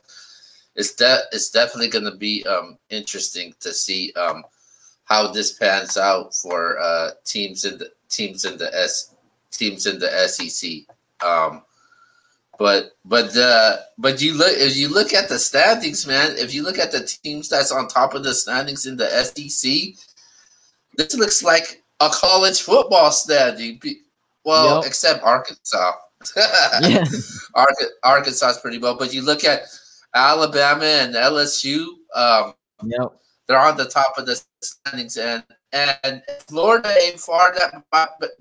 [0.76, 4.44] it's de- it's definitely going to be um, interesting to see um,
[5.06, 9.16] how this pans out for uh, teams in the teams in the S
[9.52, 10.72] teams in the SEC.
[12.62, 16.36] But but uh, but you look if you look at the standings, man.
[16.38, 19.95] If you look at the teams that's on top of the standings in the SEC,
[20.95, 23.82] this looks like a college football standing.
[24.45, 24.86] Well, yep.
[24.86, 25.93] except Arkansas.
[26.84, 27.04] yeah.
[28.04, 29.62] Arkansas is pretty well, but you look at
[30.13, 31.88] Alabama and LSU.
[32.15, 33.12] Um, yep.
[33.47, 35.43] They're on the top of the standings, and
[35.74, 37.84] and Florida ain't far that,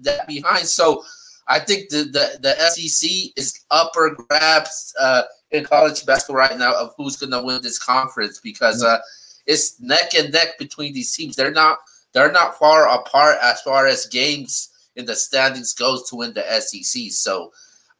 [0.01, 0.67] that behind.
[0.67, 1.05] So
[1.51, 6.75] I think the, the, the SEC is upper grabs uh, in college basketball right now
[6.75, 8.99] of who's going to win this conference because uh,
[9.47, 11.35] it's neck and neck between these teams.
[11.35, 11.79] They're not
[12.13, 16.61] they're not far apart as far as games in the standings goes to win the
[16.61, 17.11] SEC.
[17.11, 17.53] So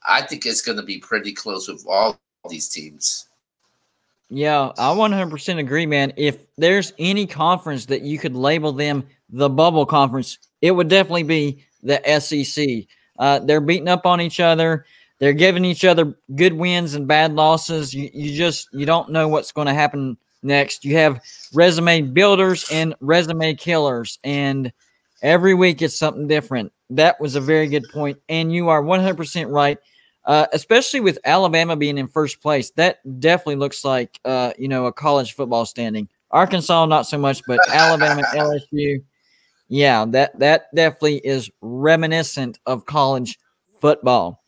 [0.07, 3.27] I think it's going to be pretty close with all these teams.
[4.29, 6.13] Yeah, I 100% agree, man.
[6.17, 11.25] If there's any conference that you could label them the bubble conference, it would definitely
[11.25, 12.87] be the SEC.
[13.21, 14.87] Uh, they're beating up on each other.
[15.19, 17.93] They're giving each other good wins and bad losses.
[17.95, 20.85] You, you just you don't know what's going to happen next.
[20.85, 21.21] You have
[21.53, 24.73] resume builders and resume killers, and
[25.23, 26.73] every week it's something different.
[26.89, 29.79] That was a very good point, and you are 100% right.
[30.25, 34.87] Uh, especially with Alabama being in first place, that definitely looks like uh, you know
[34.87, 36.09] a college football standing.
[36.31, 39.03] Arkansas, not so much, but Alabama, LSU,
[39.71, 43.39] yeah, that that definitely is reminiscent of college
[43.81, 44.43] football.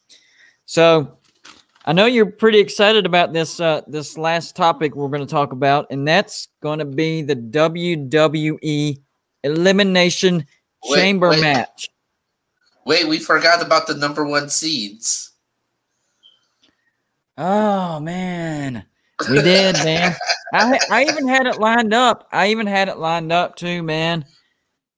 [0.65, 1.17] So,
[1.87, 5.53] I know you're pretty excited about this uh, this last topic we're going to talk
[5.53, 8.99] about, and that's going to be the WWE
[9.45, 10.45] Elimination
[10.89, 11.41] wait, Chamber wait.
[11.41, 11.89] match.
[12.85, 15.31] Wait, we forgot about the number one seeds.
[17.39, 18.85] Oh man,
[19.31, 20.17] we did, man.
[20.53, 22.27] I I even had it lined up.
[22.33, 24.25] I even had it lined up too, man.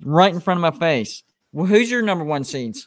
[0.02, 1.22] Right in front of my face.
[1.52, 2.86] Well, who's your number one seeds?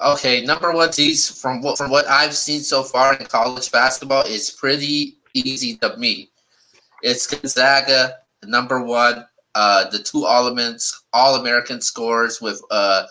[0.00, 4.22] Okay, number one seeds from what from what I've seen so far in college basketball
[4.22, 6.30] is pretty easy to me.
[7.02, 9.26] It's Gonzaga, number one.
[9.54, 13.04] Uh, the two elements, all American scores with uh,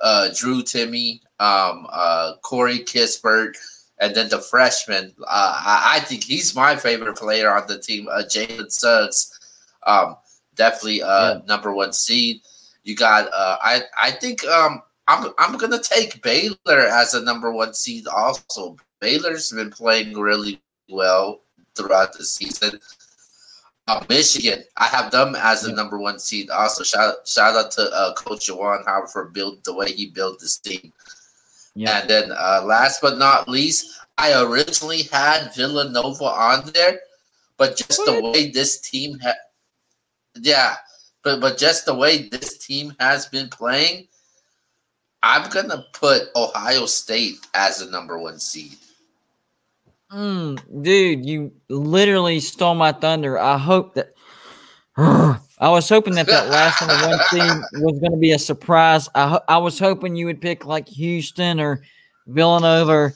[0.00, 3.54] uh, Drew Timme, um, uh, Corey Kispert,
[3.98, 5.14] and then the freshman.
[5.22, 9.38] Uh, I, I, think he's my favorite player on the team, uh, Jalen Suggs.
[9.86, 10.16] Um,
[10.60, 11.40] definitely uh, yeah.
[11.48, 12.42] number one seed.
[12.84, 17.24] You got, uh, I, I think um, I'm, I'm going to take Baylor as a
[17.24, 18.76] number one seed also.
[19.00, 21.40] Baylor's been playing really well
[21.74, 22.78] throughout the season.
[23.88, 26.50] Uh, Michigan, I have them as the number one seed.
[26.50, 30.38] Also, shout shout out to uh, Coach Juwan Howard for build the way he built
[30.38, 30.92] this team.
[31.74, 32.00] Yeah.
[32.00, 37.00] And then uh, last but not least, I originally had Villanova on there,
[37.56, 38.06] but just what?
[38.06, 39.36] the way this team had,
[40.36, 40.76] yeah,
[41.22, 44.08] but but just the way this team has been playing,
[45.22, 48.76] I'm gonna put Ohio State as the number one seed.
[50.12, 53.38] Mm, dude, you literally stole my thunder.
[53.38, 54.14] I hope that.
[55.60, 59.08] I was hoping that that last number one seed was going to be a surprise.
[59.14, 61.82] I I was hoping you would pick like Houston or
[62.26, 63.12] Villanova.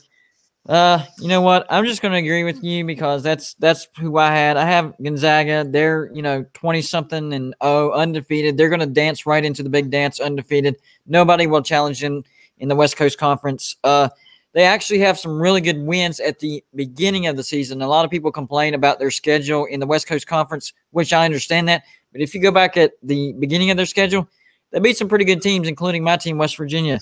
[0.67, 1.67] Uh, you know what?
[1.69, 4.57] I'm just going to agree with you because that's that's who I had.
[4.57, 5.63] I have Gonzaga.
[5.63, 8.57] They're you know twenty something and oh undefeated.
[8.57, 10.77] They're going to dance right into the big dance undefeated.
[11.05, 12.23] Nobody will challenge them
[12.57, 13.75] in the West Coast Conference.
[13.83, 14.09] Uh,
[14.53, 17.81] they actually have some really good wins at the beginning of the season.
[17.81, 21.25] A lot of people complain about their schedule in the West Coast Conference, which I
[21.25, 21.83] understand that.
[22.11, 24.27] But if you go back at the beginning of their schedule,
[24.71, 26.99] they beat some pretty good teams, including my team, West Virginia.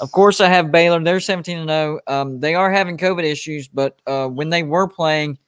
[0.00, 1.02] Of course, I have Baylor.
[1.02, 2.00] They're 17 and 0.
[2.06, 5.38] Um, they are having COVID issues, but uh, when they were playing,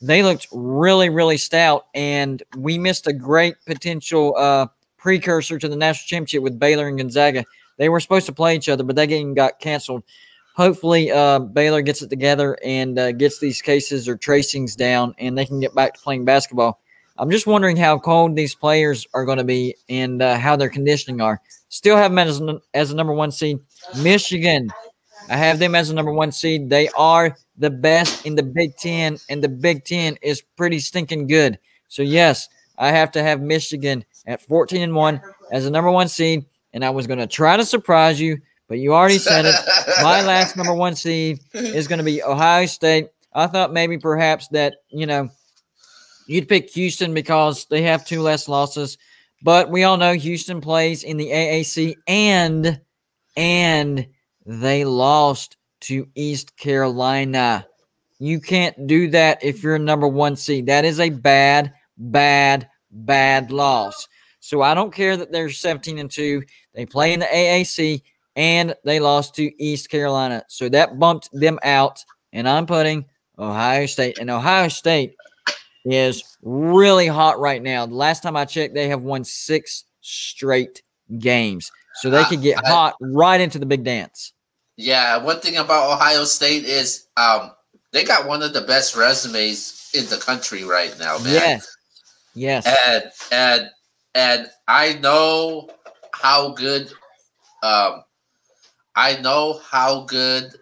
[0.00, 1.86] they looked really, really stout.
[1.94, 4.66] And we missed a great potential uh,
[4.98, 7.44] precursor to the national championship with Baylor and Gonzaga.
[7.78, 10.02] They were supposed to play each other, but that game got canceled.
[10.54, 15.38] Hopefully, uh, Baylor gets it together and uh, gets these cases or tracings down, and
[15.38, 16.80] they can get back to playing basketball.
[17.18, 20.68] I'm just wondering how cold these players are going to be and uh, how their
[20.68, 21.40] conditioning are.
[21.68, 22.42] Still have them as,
[22.74, 23.58] as a number one seed.
[24.02, 24.68] Michigan,
[25.28, 26.68] I have them as a number one seed.
[26.70, 31.26] They are the best in the Big Ten, and the Big Ten is pretty stinking
[31.26, 31.58] good.
[31.88, 35.20] So, yes, I have to have Michigan at 14 and 1
[35.52, 36.44] as a number one seed.
[36.72, 39.54] And I was going to try to surprise you, but you already said it.
[40.02, 43.08] My last number one seed is going to be Ohio State.
[43.34, 45.28] I thought maybe perhaps that, you know,
[46.26, 48.96] you'd pick Houston because they have two less losses.
[49.42, 52.80] But we all know Houston plays in the AAC and
[53.36, 54.06] and
[54.44, 57.66] they lost to East Carolina.
[58.18, 60.66] You can't do that if you're number one seed.
[60.66, 64.08] That is a bad, bad, bad loss.
[64.40, 66.42] So I don't care that they're 17 and 2.
[66.74, 68.02] They play in the AAC
[68.36, 70.44] and they lost to East Carolina.
[70.48, 72.04] So that bumped them out.
[72.32, 73.04] And I'm putting
[73.38, 74.18] Ohio State.
[74.18, 75.14] And Ohio State
[75.84, 77.86] is really hot right now.
[77.86, 80.82] The last time I checked, they have won six straight
[81.18, 81.70] games.
[81.96, 84.32] So they could get hot right into the big dance.
[84.76, 87.52] Yeah, one thing about Ohio State is um,
[87.92, 91.34] they got one of the best resumes in the country right now, man.
[91.34, 91.76] Yes.
[92.34, 92.66] Yes.
[92.88, 93.70] And and
[94.14, 95.68] and I know
[96.14, 96.90] how good
[97.62, 98.02] um
[98.94, 100.54] I know how good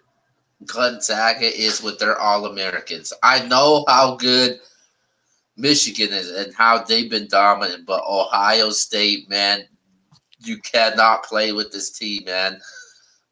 [0.65, 3.13] Gonzaga is with their All Americans.
[3.23, 4.59] I know how good
[5.57, 9.63] Michigan is and how they've been dominant, but Ohio State, man,
[10.43, 12.59] you cannot play with this team, man.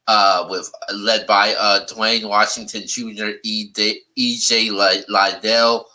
[0.08, 5.86] Uh, with led by uh, Duane Washington Jr., EJ Liddell.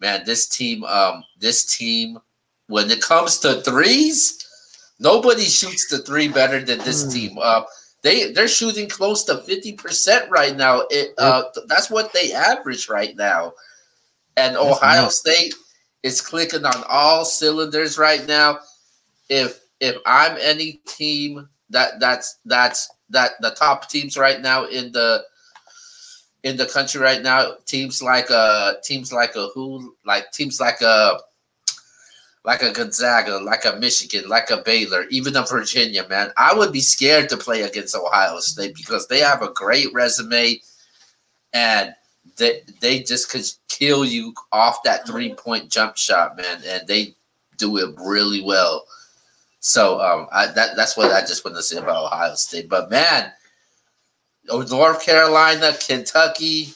[0.00, 2.18] Man, this team, um, this team,
[2.68, 4.46] when it comes to threes,
[5.00, 7.12] nobody shoots the three better than this mm.
[7.12, 7.38] team.
[7.40, 7.62] Uh,
[8.02, 10.82] they they're shooting close to fifty percent right now.
[10.88, 13.52] It uh, that's what they average right now.
[14.36, 15.08] And Ohio.
[15.08, 15.54] State
[16.04, 18.60] is clicking on all cylinders right now.
[19.28, 24.92] If if I'm any team that that's that's that the top teams right now in
[24.92, 25.24] the
[26.44, 30.80] in the country right now, teams like uh teams like a who like teams like
[30.80, 31.18] a
[32.44, 36.30] like a Gonzaga, like a Michigan, like a Baylor, even a Virginia, man.
[36.36, 40.58] I would be scared to play against Ohio State because they have a great resume
[41.52, 41.94] and
[42.36, 47.14] they they just could kill you off that three point jump shot, man, and they
[47.56, 48.86] do it really well.
[49.60, 52.68] So um, I, that that's what I just want to say about Ohio State.
[52.68, 53.32] But man,
[54.46, 56.68] North Carolina, Kentucky,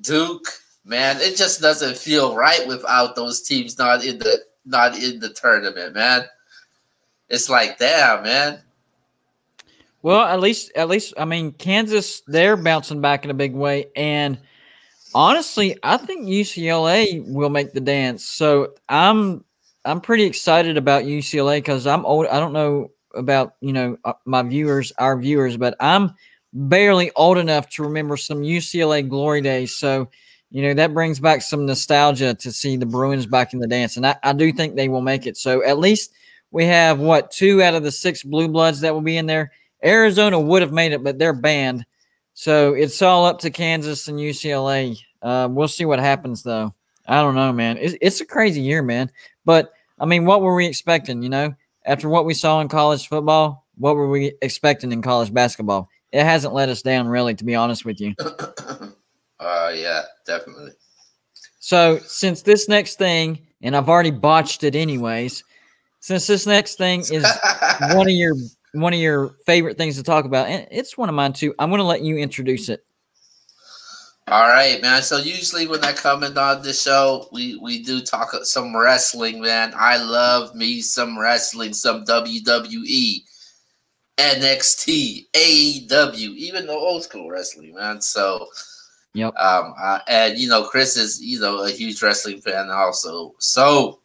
[0.00, 0.46] Duke,
[0.84, 5.30] man, it just doesn't feel right without those teams not in the not in the
[5.30, 6.24] tournament, man.
[7.28, 8.60] It's like, damn, man.
[10.02, 13.86] Well, at least, at least, I mean, Kansas, they're bouncing back in a big way,
[13.94, 14.38] and
[15.14, 18.24] honestly, I think UCLA will make the dance.
[18.24, 19.44] So I'm
[19.84, 22.26] I'm pretty excited about UCLA because I'm old.
[22.26, 26.14] I don't know about you know uh, my viewers, our viewers, but I'm
[26.52, 29.76] barely old enough to remember some UCLA glory days.
[29.76, 30.10] So
[30.50, 33.96] you know that brings back some nostalgia to see the Bruins back in the dance,
[33.96, 35.36] and I, I do think they will make it.
[35.36, 36.12] So at least
[36.50, 39.52] we have what two out of the six blue bloods that will be in there.
[39.82, 41.86] Arizona would have made it, but they're banned.
[42.34, 44.98] So it's all up to Kansas and UCLA.
[45.22, 46.74] Uh, we'll see what happens though.
[47.06, 47.76] I don't know, man.
[47.78, 49.10] It's, it's a crazy year, man.
[49.50, 51.24] But I mean, what were we expecting?
[51.24, 55.34] You know, after what we saw in college football, what were we expecting in college
[55.34, 55.88] basketball?
[56.12, 58.14] It hasn't let us down, really, to be honest with you.
[59.40, 60.70] uh, yeah, definitely.
[61.58, 65.42] So, since this next thing, and I've already botched it anyways,
[65.98, 67.26] since this next thing is
[67.94, 68.36] one of your
[68.74, 71.70] one of your favorite things to talk about, and it's one of mine too, I'm
[71.70, 72.84] going to let you introduce it.
[74.30, 75.02] All right, man.
[75.02, 79.40] So usually when I come in on the show, we we do talk some wrestling,
[79.40, 79.72] man.
[79.76, 83.24] I love me some wrestling, some WWE,
[84.16, 88.00] NXT, AEW, even the old school wrestling, man.
[88.00, 88.46] So,
[89.14, 89.34] yep.
[89.34, 93.34] Um, uh, and you know, Chris is you know a huge wrestling fan also.
[93.40, 93.98] So,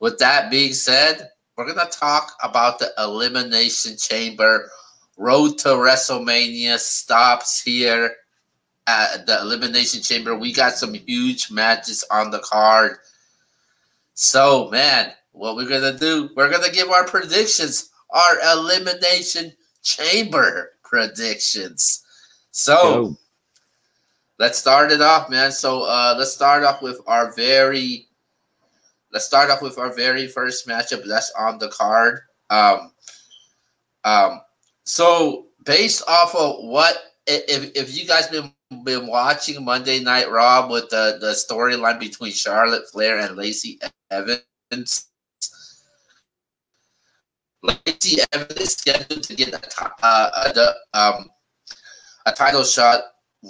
[0.00, 4.70] with that being said, we're gonna talk about the Elimination Chamber.
[5.16, 8.14] Road to WrestleMania stops here
[8.88, 10.34] at the Elimination Chamber.
[10.36, 12.96] We got some huge matches on the card.
[14.14, 16.30] So, man, what we're gonna do?
[16.34, 22.04] We're gonna give our predictions, our Elimination chamber predictions.
[22.50, 23.16] So Go.
[24.38, 25.52] let's start it off, man.
[25.52, 28.06] So uh let's start off with our very
[29.12, 32.20] let's start off with our very first matchup that's on the card.
[32.50, 32.92] Um
[34.04, 34.40] um
[34.84, 38.52] so based off of what if if you guys been
[38.84, 43.78] been watching Monday Night Raw with the the storyline between Charlotte Flair and Lacey
[44.10, 45.06] Evans.
[47.62, 51.28] Lacey Evans is scheduled to get a, uh, the, um,
[52.26, 53.02] a title shot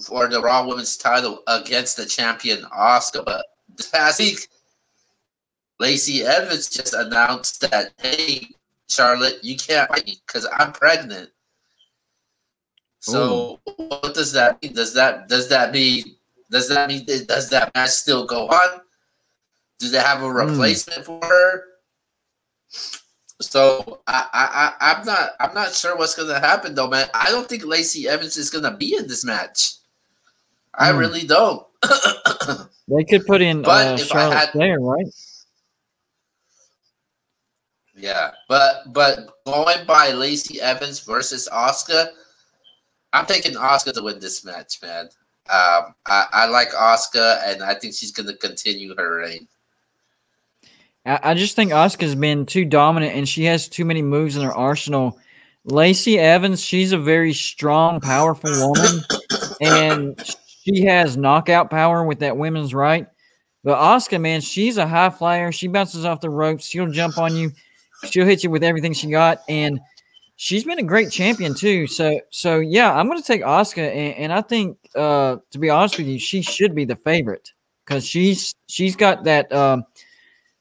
[0.06, 3.24] for the Raw Women's title against the champion Asuka.
[3.24, 3.44] But
[3.76, 4.48] this past week,
[5.78, 8.48] Lacey Evans just announced that, hey,
[8.88, 11.30] Charlotte, you can't fight me because I'm pregnant.
[13.00, 13.72] So Ooh.
[13.76, 14.74] what does that mean?
[14.74, 16.16] Does that does that mean
[16.50, 18.80] does that mean does that match still go on?
[19.78, 20.36] Do they have a hmm.
[20.36, 21.04] replacement mm.
[21.04, 21.64] for her?
[23.40, 27.08] So I, I I am not I'm not sure what's gonna happen though, man.
[27.14, 29.74] I don't think Lacey Evans is gonna be in this match.
[30.74, 30.98] I mm.
[30.98, 31.64] really don't.
[32.88, 35.06] they could put in but uh, Charlotte had, Flair, right?
[37.94, 42.08] Yeah, but but going by Lacey Evans versus Asuka,
[43.12, 45.08] I'm taking Asuka to win this match, man.
[45.50, 49.48] Um, I, I like Asuka, and I think she's going to continue her reign.
[51.06, 54.52] I, just think Asuka's been too dominant, and she has too many moves in her
[54.52, 55.18] arsenal.
[55.64, 59.02] Lacey Evans, she's a very strong, powerful woman,
[59.62, 63.06] and she has knockout power with that women's right.
[63.64, 65.50] But Asuka, man, she's a high flyer.
[65.50, 66.66] She bounces off the ropes.
[66.66, 67.52] She'll jump on you.
[68.10, 69.80] She'll hit you with everything she got, and–
[70.38, 71.86] she's been a great champion too.
[71.86, 75.98] So so yeah, I'm to take Asuka, and, and, I think uh, to be honest
[75.98, 77.52] with you, she should be the favorite
[77.84, 79.84] because she's she's got that um,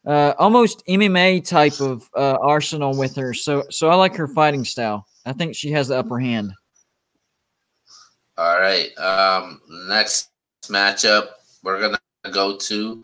[0.06, 3.34] uh, almost MMA type of uh, arsenal with her.
[3.34, 5.06] So so I like her fighting style.
[5.26, 6.52] I think she has the upper hand.
[8.38, 8.96] All right.
[8.98, 10.30] Um, next
[10.64, 11.30] matchup
[11.64, 12.00] we're gonna
[12.32, 13.04] go to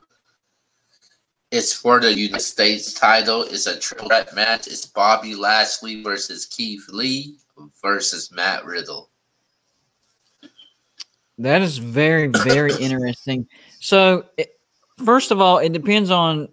[1.54, 3.44] it's for the United States title.
[3.44, 4.66] It's a triple threat match.
[4.66, 7.36] It's Bobby Lashley versus Keith Lee
[7.80, 9.12] versus Matt Riddle.
[11.38, 13.48] That is very, very interesting.
[13.80, 14.26] So,
[15.06, 16.50] first of all, it depends on,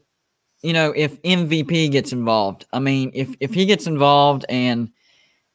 [0.62, 2.66] you know, if MVP gets involved.
[2.70, 4.90] I mean, if if he gets involved and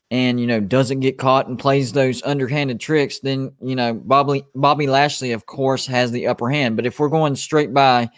[0.10, 4.44] and you know doesn't get caught and plays those underhanded tricks, then you know Bobby
[4.56, 6.76] Bobby Lashley, of course, has the upper hand.
[6.76, 8.10] But if we're going straight by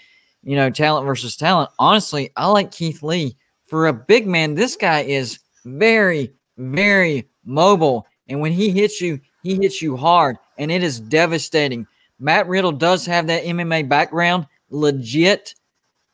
[0.44, 1.70] you know, talent versus talent.
[1.80, 3.36] Honestly, I like Keith Lee.
[3.66, 8.08] For a big man, this guy is very, very mobile.
[8.30, 11.88] And when he hits you, he hits you hard, and it is devastating.
[12.20, 15.54] Matt Riddle does have that MMA background, legit,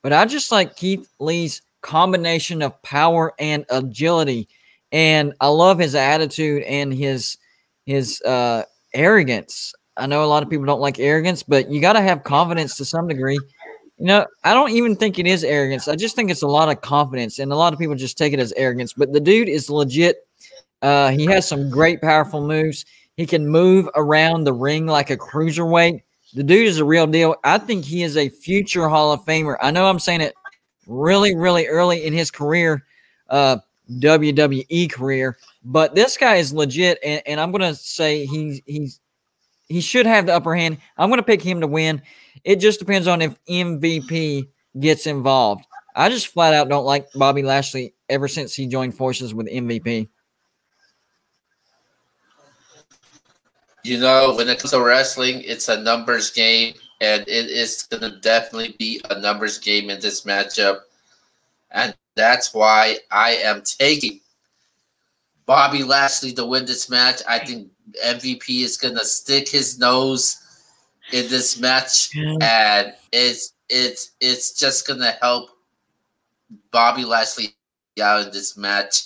[0.01, 4.47] but I just like Keith Lee's combination of power and agility.
[4.91, 7.38] And I love his attitude and his
[7.86, 8.63] his uh,
[8.93, 9.74] arrogance.
[9.97, 12.78] I know a lot of people don't like arrogance, but you got to have confidence
[12.78, 13.39] to some degree.
[14.04, 15.88] You know, I don't even think it is arrogance.
[15.88, 18.34] I just think it's a lot of confidence, and a lot of people just take
[18.34, 18.91] it as arrogance.
[18.91, 20.28] But the dude is legit.
[20.82, 22.84] Uh, he has some great, powerful moves.
[23.16, 26.01] He can move around the ring like a cruiserweight.
[26.34, 27.38] The dude is a real deal.
[27.45, 29.56] I think he is a future Hall of Famer.
[29.62, 30.36] I know I'm saying it
[30.86, 32.84] really, really early in his career,
[33.30, 38.99] uh, WWE career, but this guy is legit, and, and I'm gonna say he's he's
[39.70, 40.80] he should have the upper hand.
[40.97, 42.01] I'm gonna pick him to win.
[42.44, 44.48] It just depends on if MVP
[44.80, 45.66] gets involved.
[45.96, 50.10] I just flat out don't like Bobby Lashley ever since he joined forces with MVP.
[53.84, 58.02] You know, when it comes to wrestling, it's a numbers game, and it is going
[58.02, 60.80] to definitely be a numbers game in this matchup.
[61.72, 64.22] And that's why I am taking
[65.46, 67.22] Bobby Lashley to win this match.
[67.28, 67.70] I think
[68.06, 70.43] MVP is going to stick his nose
[71.14, 75.51] in this match, and it's it's it's just gonna help
[76.72, 77.55] Bobby Lashley
[78.01, 79.03] out in this match,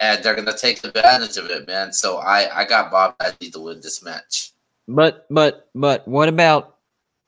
[0.00, 1.92] and they're gonna take advantage of it, man.
[1.92, 4.52] So I I got Bob Lashley to win this match.
[4.88, 6.78] But but but what about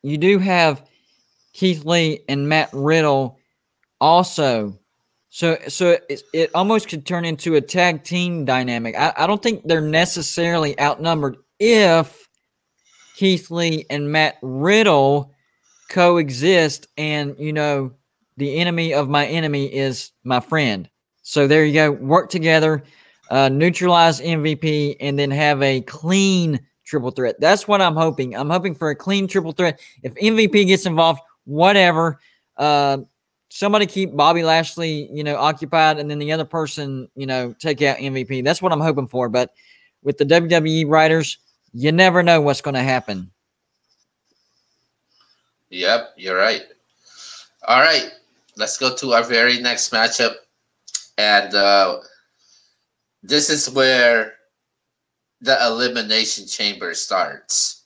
[0.03, 0.17] you?
[0.17, 0.89] Do have
[1.53, 3.39] Keith Lee and Matt Riddle
[4.01, 4.79] also.
[5.35, 8.95] So, so it, it almost could turn into a tag team dynamic.
[8.99, 12.22] I, I don't think they're necessarily outnumbered if
[13.23, 15.33] Keith Lee and Matt Riddle
[15.91, 17.93] coexist, and you know,
[18.37, 20.91] the enemy of my enemy is my friend.
[21.23, 21.93] So there you go.
[21.93, 22.83] Work together,
[23.31, 27.37] uh, neutralize MVP, and then have a clean triple threat.
[27.39, 28.35] That's what I'm hoping.
[28.35, 29.79] I'm hoping for a clean triple threat.
[30.03, 32.19] If MVP gets involved, whatever.
[32.57, 32.99] Uh,
[33.51, 37.83] somebody keep Bobby Lashley, you know, occupied, and then the other person, you know, take
[37.83, 38.43] out MVP.
[38.43, 39.29] That's what I'm hoping for.
[39.29, 39.53] But
[40.03, 41.39] with the WWE writers,
[41.73, 43.31] you never know what's going to happen.
[45.71, 46.63] Yep, you're right.
[47.67, 48.11] All right,
[48.57, 50.35] let's go to our very next matchup,
[51.17, 52.01] and uh,
[53.23, 54.35] this is where
[55.41, 57.85] the elimination chamber starts.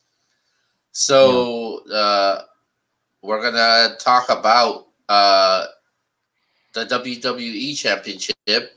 [0.92, 2.42] So uh,
[3.22, 5.66] we're gonna talk about uh,
[6.72, 8.72] the WWE Championship,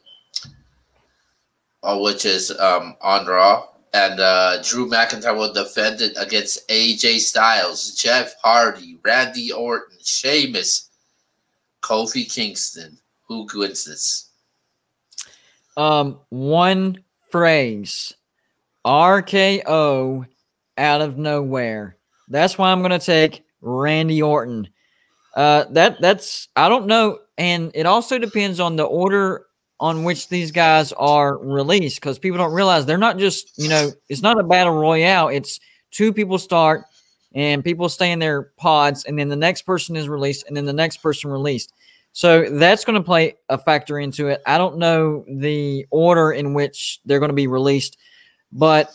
[1.81, 7.19] uh, which is um, on Raw, and uh, Drew McIntyre will defend it against AJ
[7.19, 10.89] Styles, Jeff Hardy, Randy Orton, Sheamus,
[11.81, 12.97] Kofi Kingston.
[13.27, 14.29] Who wins this?
[15.77, 18.13] Um, one phrase,
[18.85, 20.25] RKO
[20.77, 21.95] out of nowhere.
[22.27, 24.67] That's why I'm going to take Randy Orton.
[25.35, 29.45] Uh, that that's I don't know, and it also depends on the order
[29.79, 33.91] on which these guys are released because people don't realize they're not just you know
[34.09, 35.29] it's not a battle royale.
[35.29, 35.59] It's
[35.91, 36.83] two people start
[37.33, 40.65] and people stay in their pods, and then the next person is released, and then
[40.65, 41.73] the next person released.
[42.11, 44.41] So that's going to play a factor into it.
[44.45, 47.97] I don't know the order in which they're going to be released,
[48.51, 48.91] but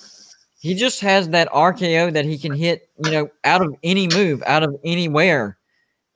[0.58, 4.42] he just has that RKO that he can hit, you know, out of any move,
[4.46, 5.58] out of anywhere.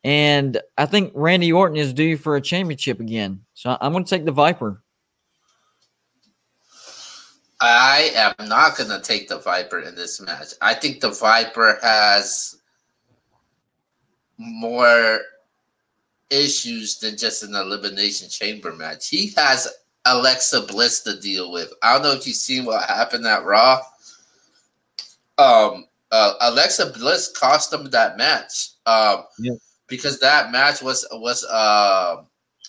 [0.05, 3.45] And I think Randy Orton is due for a championship again.
[3.59, 4.85] So I'm going to take the Viper.
[7.61, 10.51] I am not going to take the Viper in this match.
[10.63, 12.59] I think the Viper has
[14.39, 15.19] more
[16.31, 19.09] issues than just an elimination chamber match.
[19.09, 19.67] He has
[20.05, 21.73] Alexa Bliss to deal with.
[21.83, 23.81] I don't know if you've seen what happened at Raw.
[25.37, 28.69] Um, uh, Alexa Bliss cost him that match.
[28.87, 29.59] Um, Yep.
[29.89, 32.23] because that match was was uh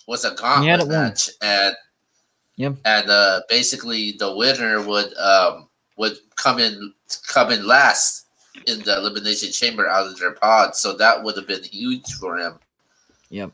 [0.06, 1.74] was a gauntlet match, and
[2.56, 2.76] Yep.
[2.84, 6.92] and uh, basically the winner would um would come in
[7.26, 8.26] come in last
[8.66, 10.74] in the elimination chamber out of their pod.
[10.74, 12.58] So that would have been huge for him.
[13.30, 13.52] Yep.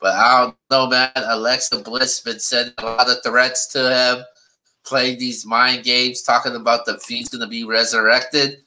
[0.00, 1.12] But I don't know, man.
[1.14, 4.24] Alexa Bliss been sending a lot of threats to him,
[4.84, 8.64] playing these mind games, talking about the Fiend's going to be resurrected.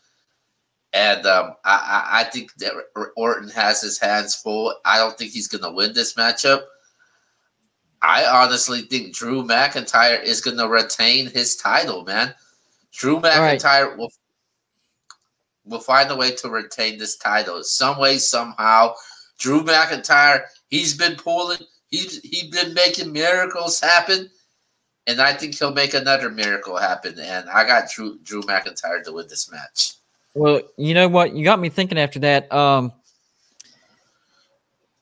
[0.93, 2.71] And um, I, I, I think that
[3.17, 4.73] Orton has his hands full.
[4.85, 6.61] I don't think he's going to win this matchup.
[8.05, 12.35] I honestly think Drew McIntyre is going to retain his title, man.
[12.93, 13.59] Drew right.
[13.59, 14.11] McIntyre will
[15.65, 18.93] will find a way to retain this title some way, somehow.
[19.39, 21.57] Drew McIntyre, he's been pulling,
[21.89, 24.29] he's he's been making miracles happen,
[25.07, 27.19] and I think he'll make another miracle happen.
[27.19, 29.93] And I got Drew Drew McIntyre to win this match.
[30.35, 31.33] Well, you know what?
[31.33, 32.53] You got me thinking after that.
[32.53, 32.93] Um,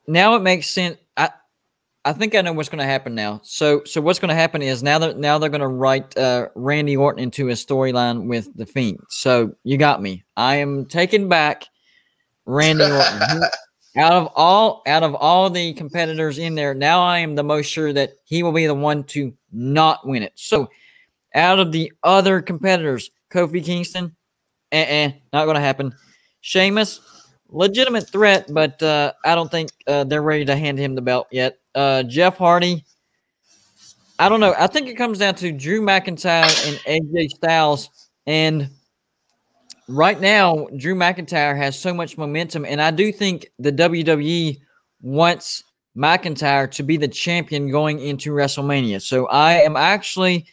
[0.08, 0.97] now it makes sense.
[2.06, 3.39] I think I know what's going to happen now.
[3.43, 6.49] So so what's going to happen is now that now they're going to write uh,
[6.56, 8.99] Randy Orton into a storyline with the Fiend.
[9.10, 10.24] So you got me.
[10.36, 11.66] I am taking back
[12.45, 13.43] Randy Orton.
[13.95, 17.68] Out of all out of all the competitors in there, now I am the most
[17.68, 20.32] sure that he will be the one to not win it.
[20.34, 20.68] So
[21.36, 24.16] out of the other competitors, Kofi Kingston,
[24.72, 25.93] eh, not going to happen.
[26.41, 27.01] Sheamus,
[27.54, 31.28] legitimate threat, but uh, I don't think uh, they're ready to hand him the belt
[31.32, 31.60] yet.
[31.74, 32.84] Uh, Jeff Hardy,
[34.20, 34.54] I don't know.
[34.58, 37.89] I think it comes down to Drew McIntyre and AJ Styles.
[38.26, 38.70] And
[39.88, 42.66] right now, Drew McIntyre has so much momentum.
[42.66, 44.60] And I do think the WWE
[45.01, 45.64] wants
[45.95, 49.01] McIntyre to be the champion going into WrestleMania.
[49.01, 50.47] So I am actually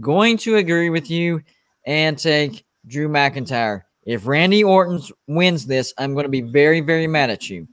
[0.00, 1.42] going to agree with you
[1.84, 3.82] and take Drew McIntyre.
[4.06, 7.66] If Randy Orton wins this, I'm going to be very, very mad at you.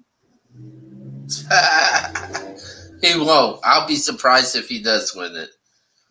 [3.01, 3.61] he won't.
[3.63, 5.49] I'll be surprised if he does win it.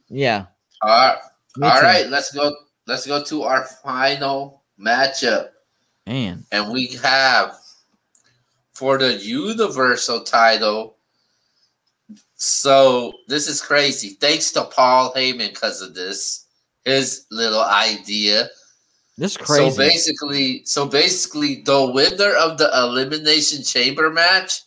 [0.09, 0.47] Yeah.
[0.81, 1.19] All right.
[1.61, 2.55] All right, let's go.
[2.87, 5.51] Let's go to our final matchup,
[6.07, 6.45] Man.
[6.51, 7.55] and we have
[8.73, 10.97] for the Universal title.
[12.37, 14.17] So this is crazy.
[14.21, 16.47] Thanks to Paul Heyman because of this,
[16.85, 18.49] his little idea.
[19.19, 19.71] This is crazy.
[19.71, 24.63] So basically, so basically, the winner of the elimination chamber match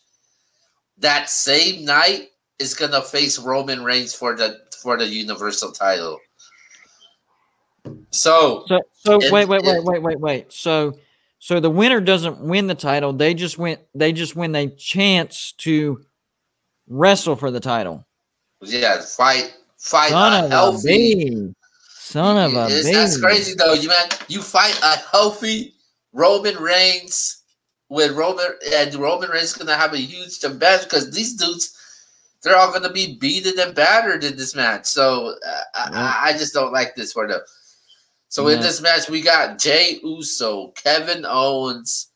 [0.98, 2.28] that same night
[2.58, 6.18] is gonna face Roman Reigns for the for the Universal title.
[8.10, 10.52] So So, so If- wait, wait, wait, if- wait, wait, wait.
[10.52, 10.98] So,
[11.38, 13.12] so the winner doesn't win the title.
[13.12, 13.80] They just went.
[13.94, 16.04] They just win a chance to
[16.88, 18.06] wrestle for the title.
[18.62, 21.24] yeah, fight, fight Son a of a healthy.
[21.24, 21.54] bee.
[22.16, 22.92] Son of a It's- bee.
[22.94, 24.08] That's crazy though, you man.
[24.28, 25.74] You fight a healthy
[26.14, 27.42] Roman Reigns
[27.90, 31.76] with Roman and Roman Reigns is gonna have a huge advantage because these dudes
[32.42, 34.86] they're all gonna be beaten and battered in this match.
[34.86, 37.40] So uh, I, I, just don't like this for them.
[38.28, 38.54] So yeah.
[38.54, 42.12] in this match, we got Jey Uso, Kevin Owens,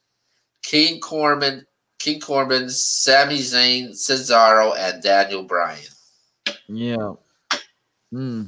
[0.63, 1.67] King Corbin,
[1.99, 5.85] King Corbin, Sami Zayn, Cesaro, and Daniel Bryan.
[6.69, 7.15] Yeah.
[8.11, 8.45] Hmm.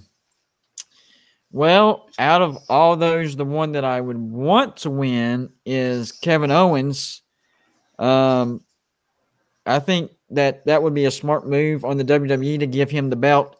[1.52, 6.50] Well, out of all those, the one that I would want to win is Kevin
[6.50, 7.20] Owens.
[7.98, 8.62] Um,
[9.66, 13.10] I think that that would be a smart move on the WWE to give him
[13.10, 13.56] the belt.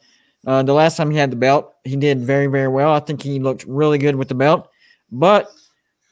[0.46, 2.92] Uh, the last time he had the belt, he did very, very well.
[2.92, 4.68] I think he looked really good with the belt.
[5.10, 5.48] But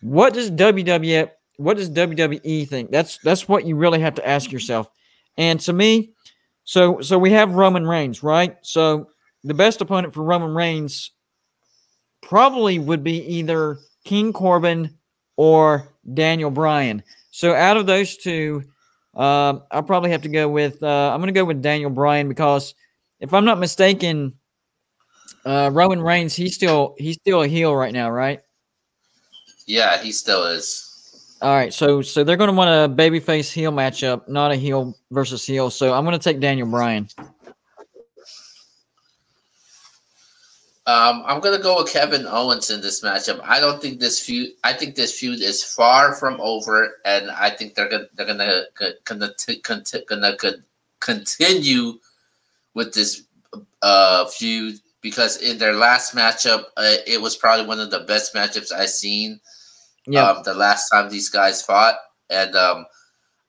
[0.03, 2.91] what does WWE what does WWE think?
[2.91, 4.91] That's that's what you really have to ask yourself.
[5.37, 6.13] And to me,
[6.65, 8.57] so so we have Roman Reigns, right?
[8.63, 9.09] So
[9.45, 11.11] the best opponent for Roman Reigns
[12.23, 14.97] probably would be either King Corbin
[15.37, 17.03] or Daniel Bryan.
[17.31, 18.65] So out of those two,
[19.15, 20.83] uh, I'll probably have to go with.
[20.83, 22.75] Uh, I'm going to go with Daniel Bryan because
[23.21, 24.35] if I'm not mistaken,
[25.45, 28.41] uh, Roman Reigns he's still he's still a heel right now, right?
[29.67, 30.87] Yeah, he still is.
[31.43, 34.95] All right, so so they're going to want a babyface heel matchup, not a heel
[35.11, 35.71] versus heel.
[35.71, 37.09] So I'm going to take Daniel Bryan.
[40.87, 43.41] Um, I'm gonna go with Kevin Owens in this matchup.
[43.45, 44.51] I don't think this feud.
[44.65, 48.63] I think this feud is far from over, and I think they're gonna they're gonna
[49.05, 49.31] gonna
[50.09, 50.53] gonna, gonna
[51.01, 51.99] continue
[52.75, 53.25] with this
[53.83, 58.35] uh, feud because in their last matchup, uh, it was probably one of the best
[58.35, 59.41] matchups I've seen.
[60.07, 60.31] Yeah.
[60.31, 61.97] Um, the last time these guys fought,
[62.31, 62.87] and um,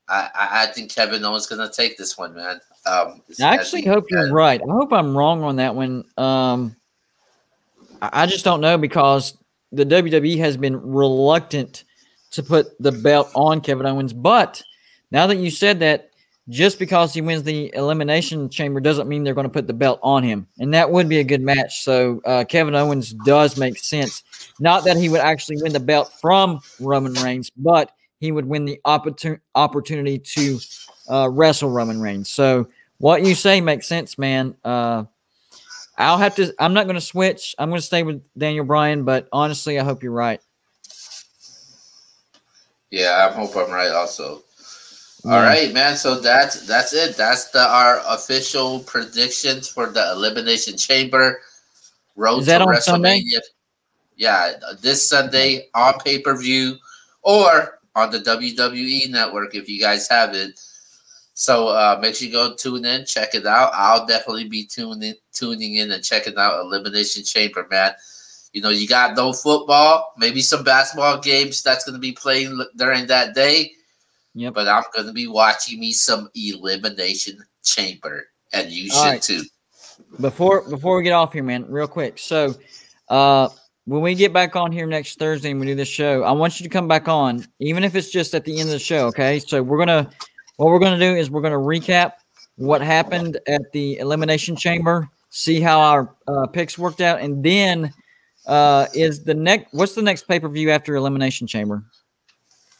[0.09, 2.59] I, I think Kevin Owens is gonna take this one, man.
[2.85, 4.61] Um, I actually hope you're right.
[4.61, 6.03] I hope I'm wrong on that one.
[6.17, 6.75] Um,
[8.01, 9.37] I just don't know because
[9.71, 11.83] the WWE has been reluctant
[12.31, 14.13] to put the belt on Kevin Owens.
[14.13, 14.61] But
[15.11, 16.09] now that you said that,
[16.49, 19.99] just because he wins the elimination chamber doesn't mean they're going to put the belt
[20.01, 21.83] on him, and that would be a good match.
[21.83, 24.23] So uh, Kevin Owens does make sense.
[24.59, 28.65] Not that he would actually win the belt from Roman Reigns, but he would win
[28.65, 30.59] the opportun- opportunity to
[31.09, 32.29] uh, wrestle Roman Reigns.
[32.29, 34.55] So what you say makes sense, man.
[34.63, 35.05] Uh,
[35.97, 36.53] I'll have to.
[36.59, 37.55] I'm not going to switch.
[37.59, 40.41] I'm going to stay with Daniel Bryan, but honestly, I hope you're right.
[42.89, 44.43] Yeah, I hope I'm right also.
[45.23, 45.35] Yeah.
[45.35, 45.95] All right, man.
[45.95, 47.15] So that's that's it.
[47.15, 51.41] That's the our official predictions for the Elimination Chamber
[52.15, 52.81] road Is that to on WrestleMania.
[52.81, 53.21] Sunday?
[54.17, 56.75] Yeah, uh, this Sunday on pay per view
[57.21, 60.59] or on the WWE Network if you guys have it.
[61.33, 63.71] So uh, make sure you go tune in, check it out.
[63.73, 67.93] I'll definitely be tuning tuning in and checking out Elimination Chamber, man.
[68.53, 72.61] You know, you got no football, maybe some basketball games that's going to be playing
[72.75, 73.71] during that day.
[74.33, 74.53] Yep.
[74.53, 79.21] But I'm going to be watching me some Elimination Chamber, and you All should right.
[79.21, 79.43] too.
[80.19, 82.17] Before before we get off here, man, real quick.
[82.19, 82.55] So,
[83.07, 83.49] uh,
[83.85, 86.59] when we get back on here next Thursday and we do this show, I want
[86.59, 89.07] you to come back on, even if it's just at the end of the show.
[89.07, 90.09] Okay, so we're gonna
[90.61, 92.13] what we're going to do is we're going to recap
[92.57, 97.91] what happened at the elimination chamber, see how our uh, picks worked out, and then
[98.45, 99.73] uh, is the next.
[99.73, 101.83] What's the next pay per view after elimination chamber?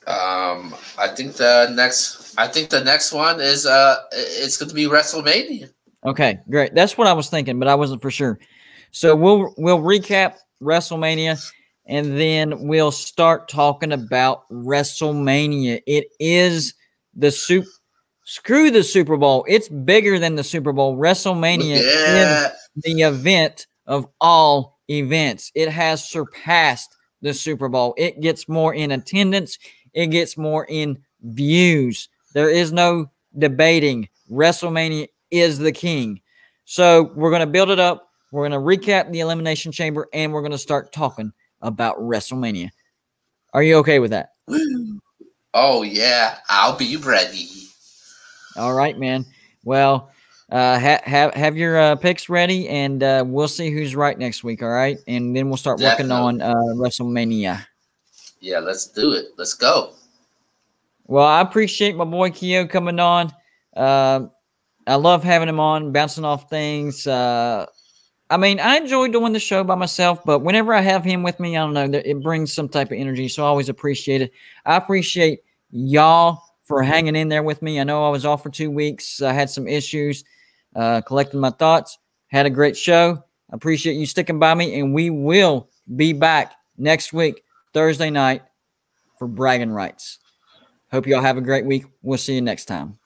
[0.06, 2.36] Um, I think the next.
[2.38, 5.72] I think the next one is uh, it's going to be WrestleMania.
[6.06, 6.76] Okay, great.
[6.76, 8.38] That's what I was thinking, but I wasn't for sure.
[8.92, 11.44] So we'll we'll recap WrestleMania
[11.88, 15.82] and then we'll start talking about WrestleMania.
[15.88, 16.76] It is
[17.16, 17.66] the soup.
[18.24, 19.46] Screw the Super Bowl.
[19.48, 20.98] It's bigger than the Super Bowl.
[20.98, 22.48] WrestleMania yeah.
[22.48, 22.52] is
[22.84, 25.52] the event of all events.
[25.56, 27.94] It has surpassed the Super Bowl.
[27.98, 29.58] It gets more in attendance.
[29.94, 32.10] It gets more in views.
[32.34, 34.08] There is no debating.
[34.32, 36.22] WrestleMania is the king.
[36.66, 38.10] So we're going to build it up.
[38.32, 42.70] We're going to recap the Elimination Chamber and we're going to start talking about WrestleMania.
[43.54, 44.30] Are you okay with that?
[45.54, 47.48] Oh yeah, I'll be ready.
[48.56, 49.26] All right, man.
[49.64, 50.12] Well,
[50.52, 54.44] uh, ha- have have your uh, picks ready, and uh, we'll see who's right next
[54.44, 54.62] week.
[54.62, 56.16] All right, and then we'll start Definitely.
[56.16, 57.66] working on uh, WrestleMania.
[58.40, 59.28] Yeah, let's do it.
[59.38, 59.94] Let's go.
[61.08, 63.32] Well, I appreciate my boy Keo coming on.
[63.76, 64.28] Uh,
[64.88, 67.06] I love having him on, bouncing off things.
[67.06, 67.66] Uh,
[68.32, 71.38] I mean, I enjoy doing the show by myself, but whenever I have him with
[71.38, 73.28] me, I don't know, it brings some type of energy.
[73.28, 74.32] So I always appreciate it.
[74.66, 77.78] I appreciate y'all for hanging in there with me.
[77.82, 79.22] I know I was off for two weeks.
[79.22, 80.24] I had some issues
[80.78, 81.98] uh, collecting my thoughts.
[82.28, 83.22] Had a great show.
[83.52, 88.44] I appreciate you sticking by me, and we will be back next week, Thursday night,
[89.20, 90.20] for bragging rights.
[90.90, 91.84] Hope y'all have a great week.
[92.02, 92.98] We'll see you next time.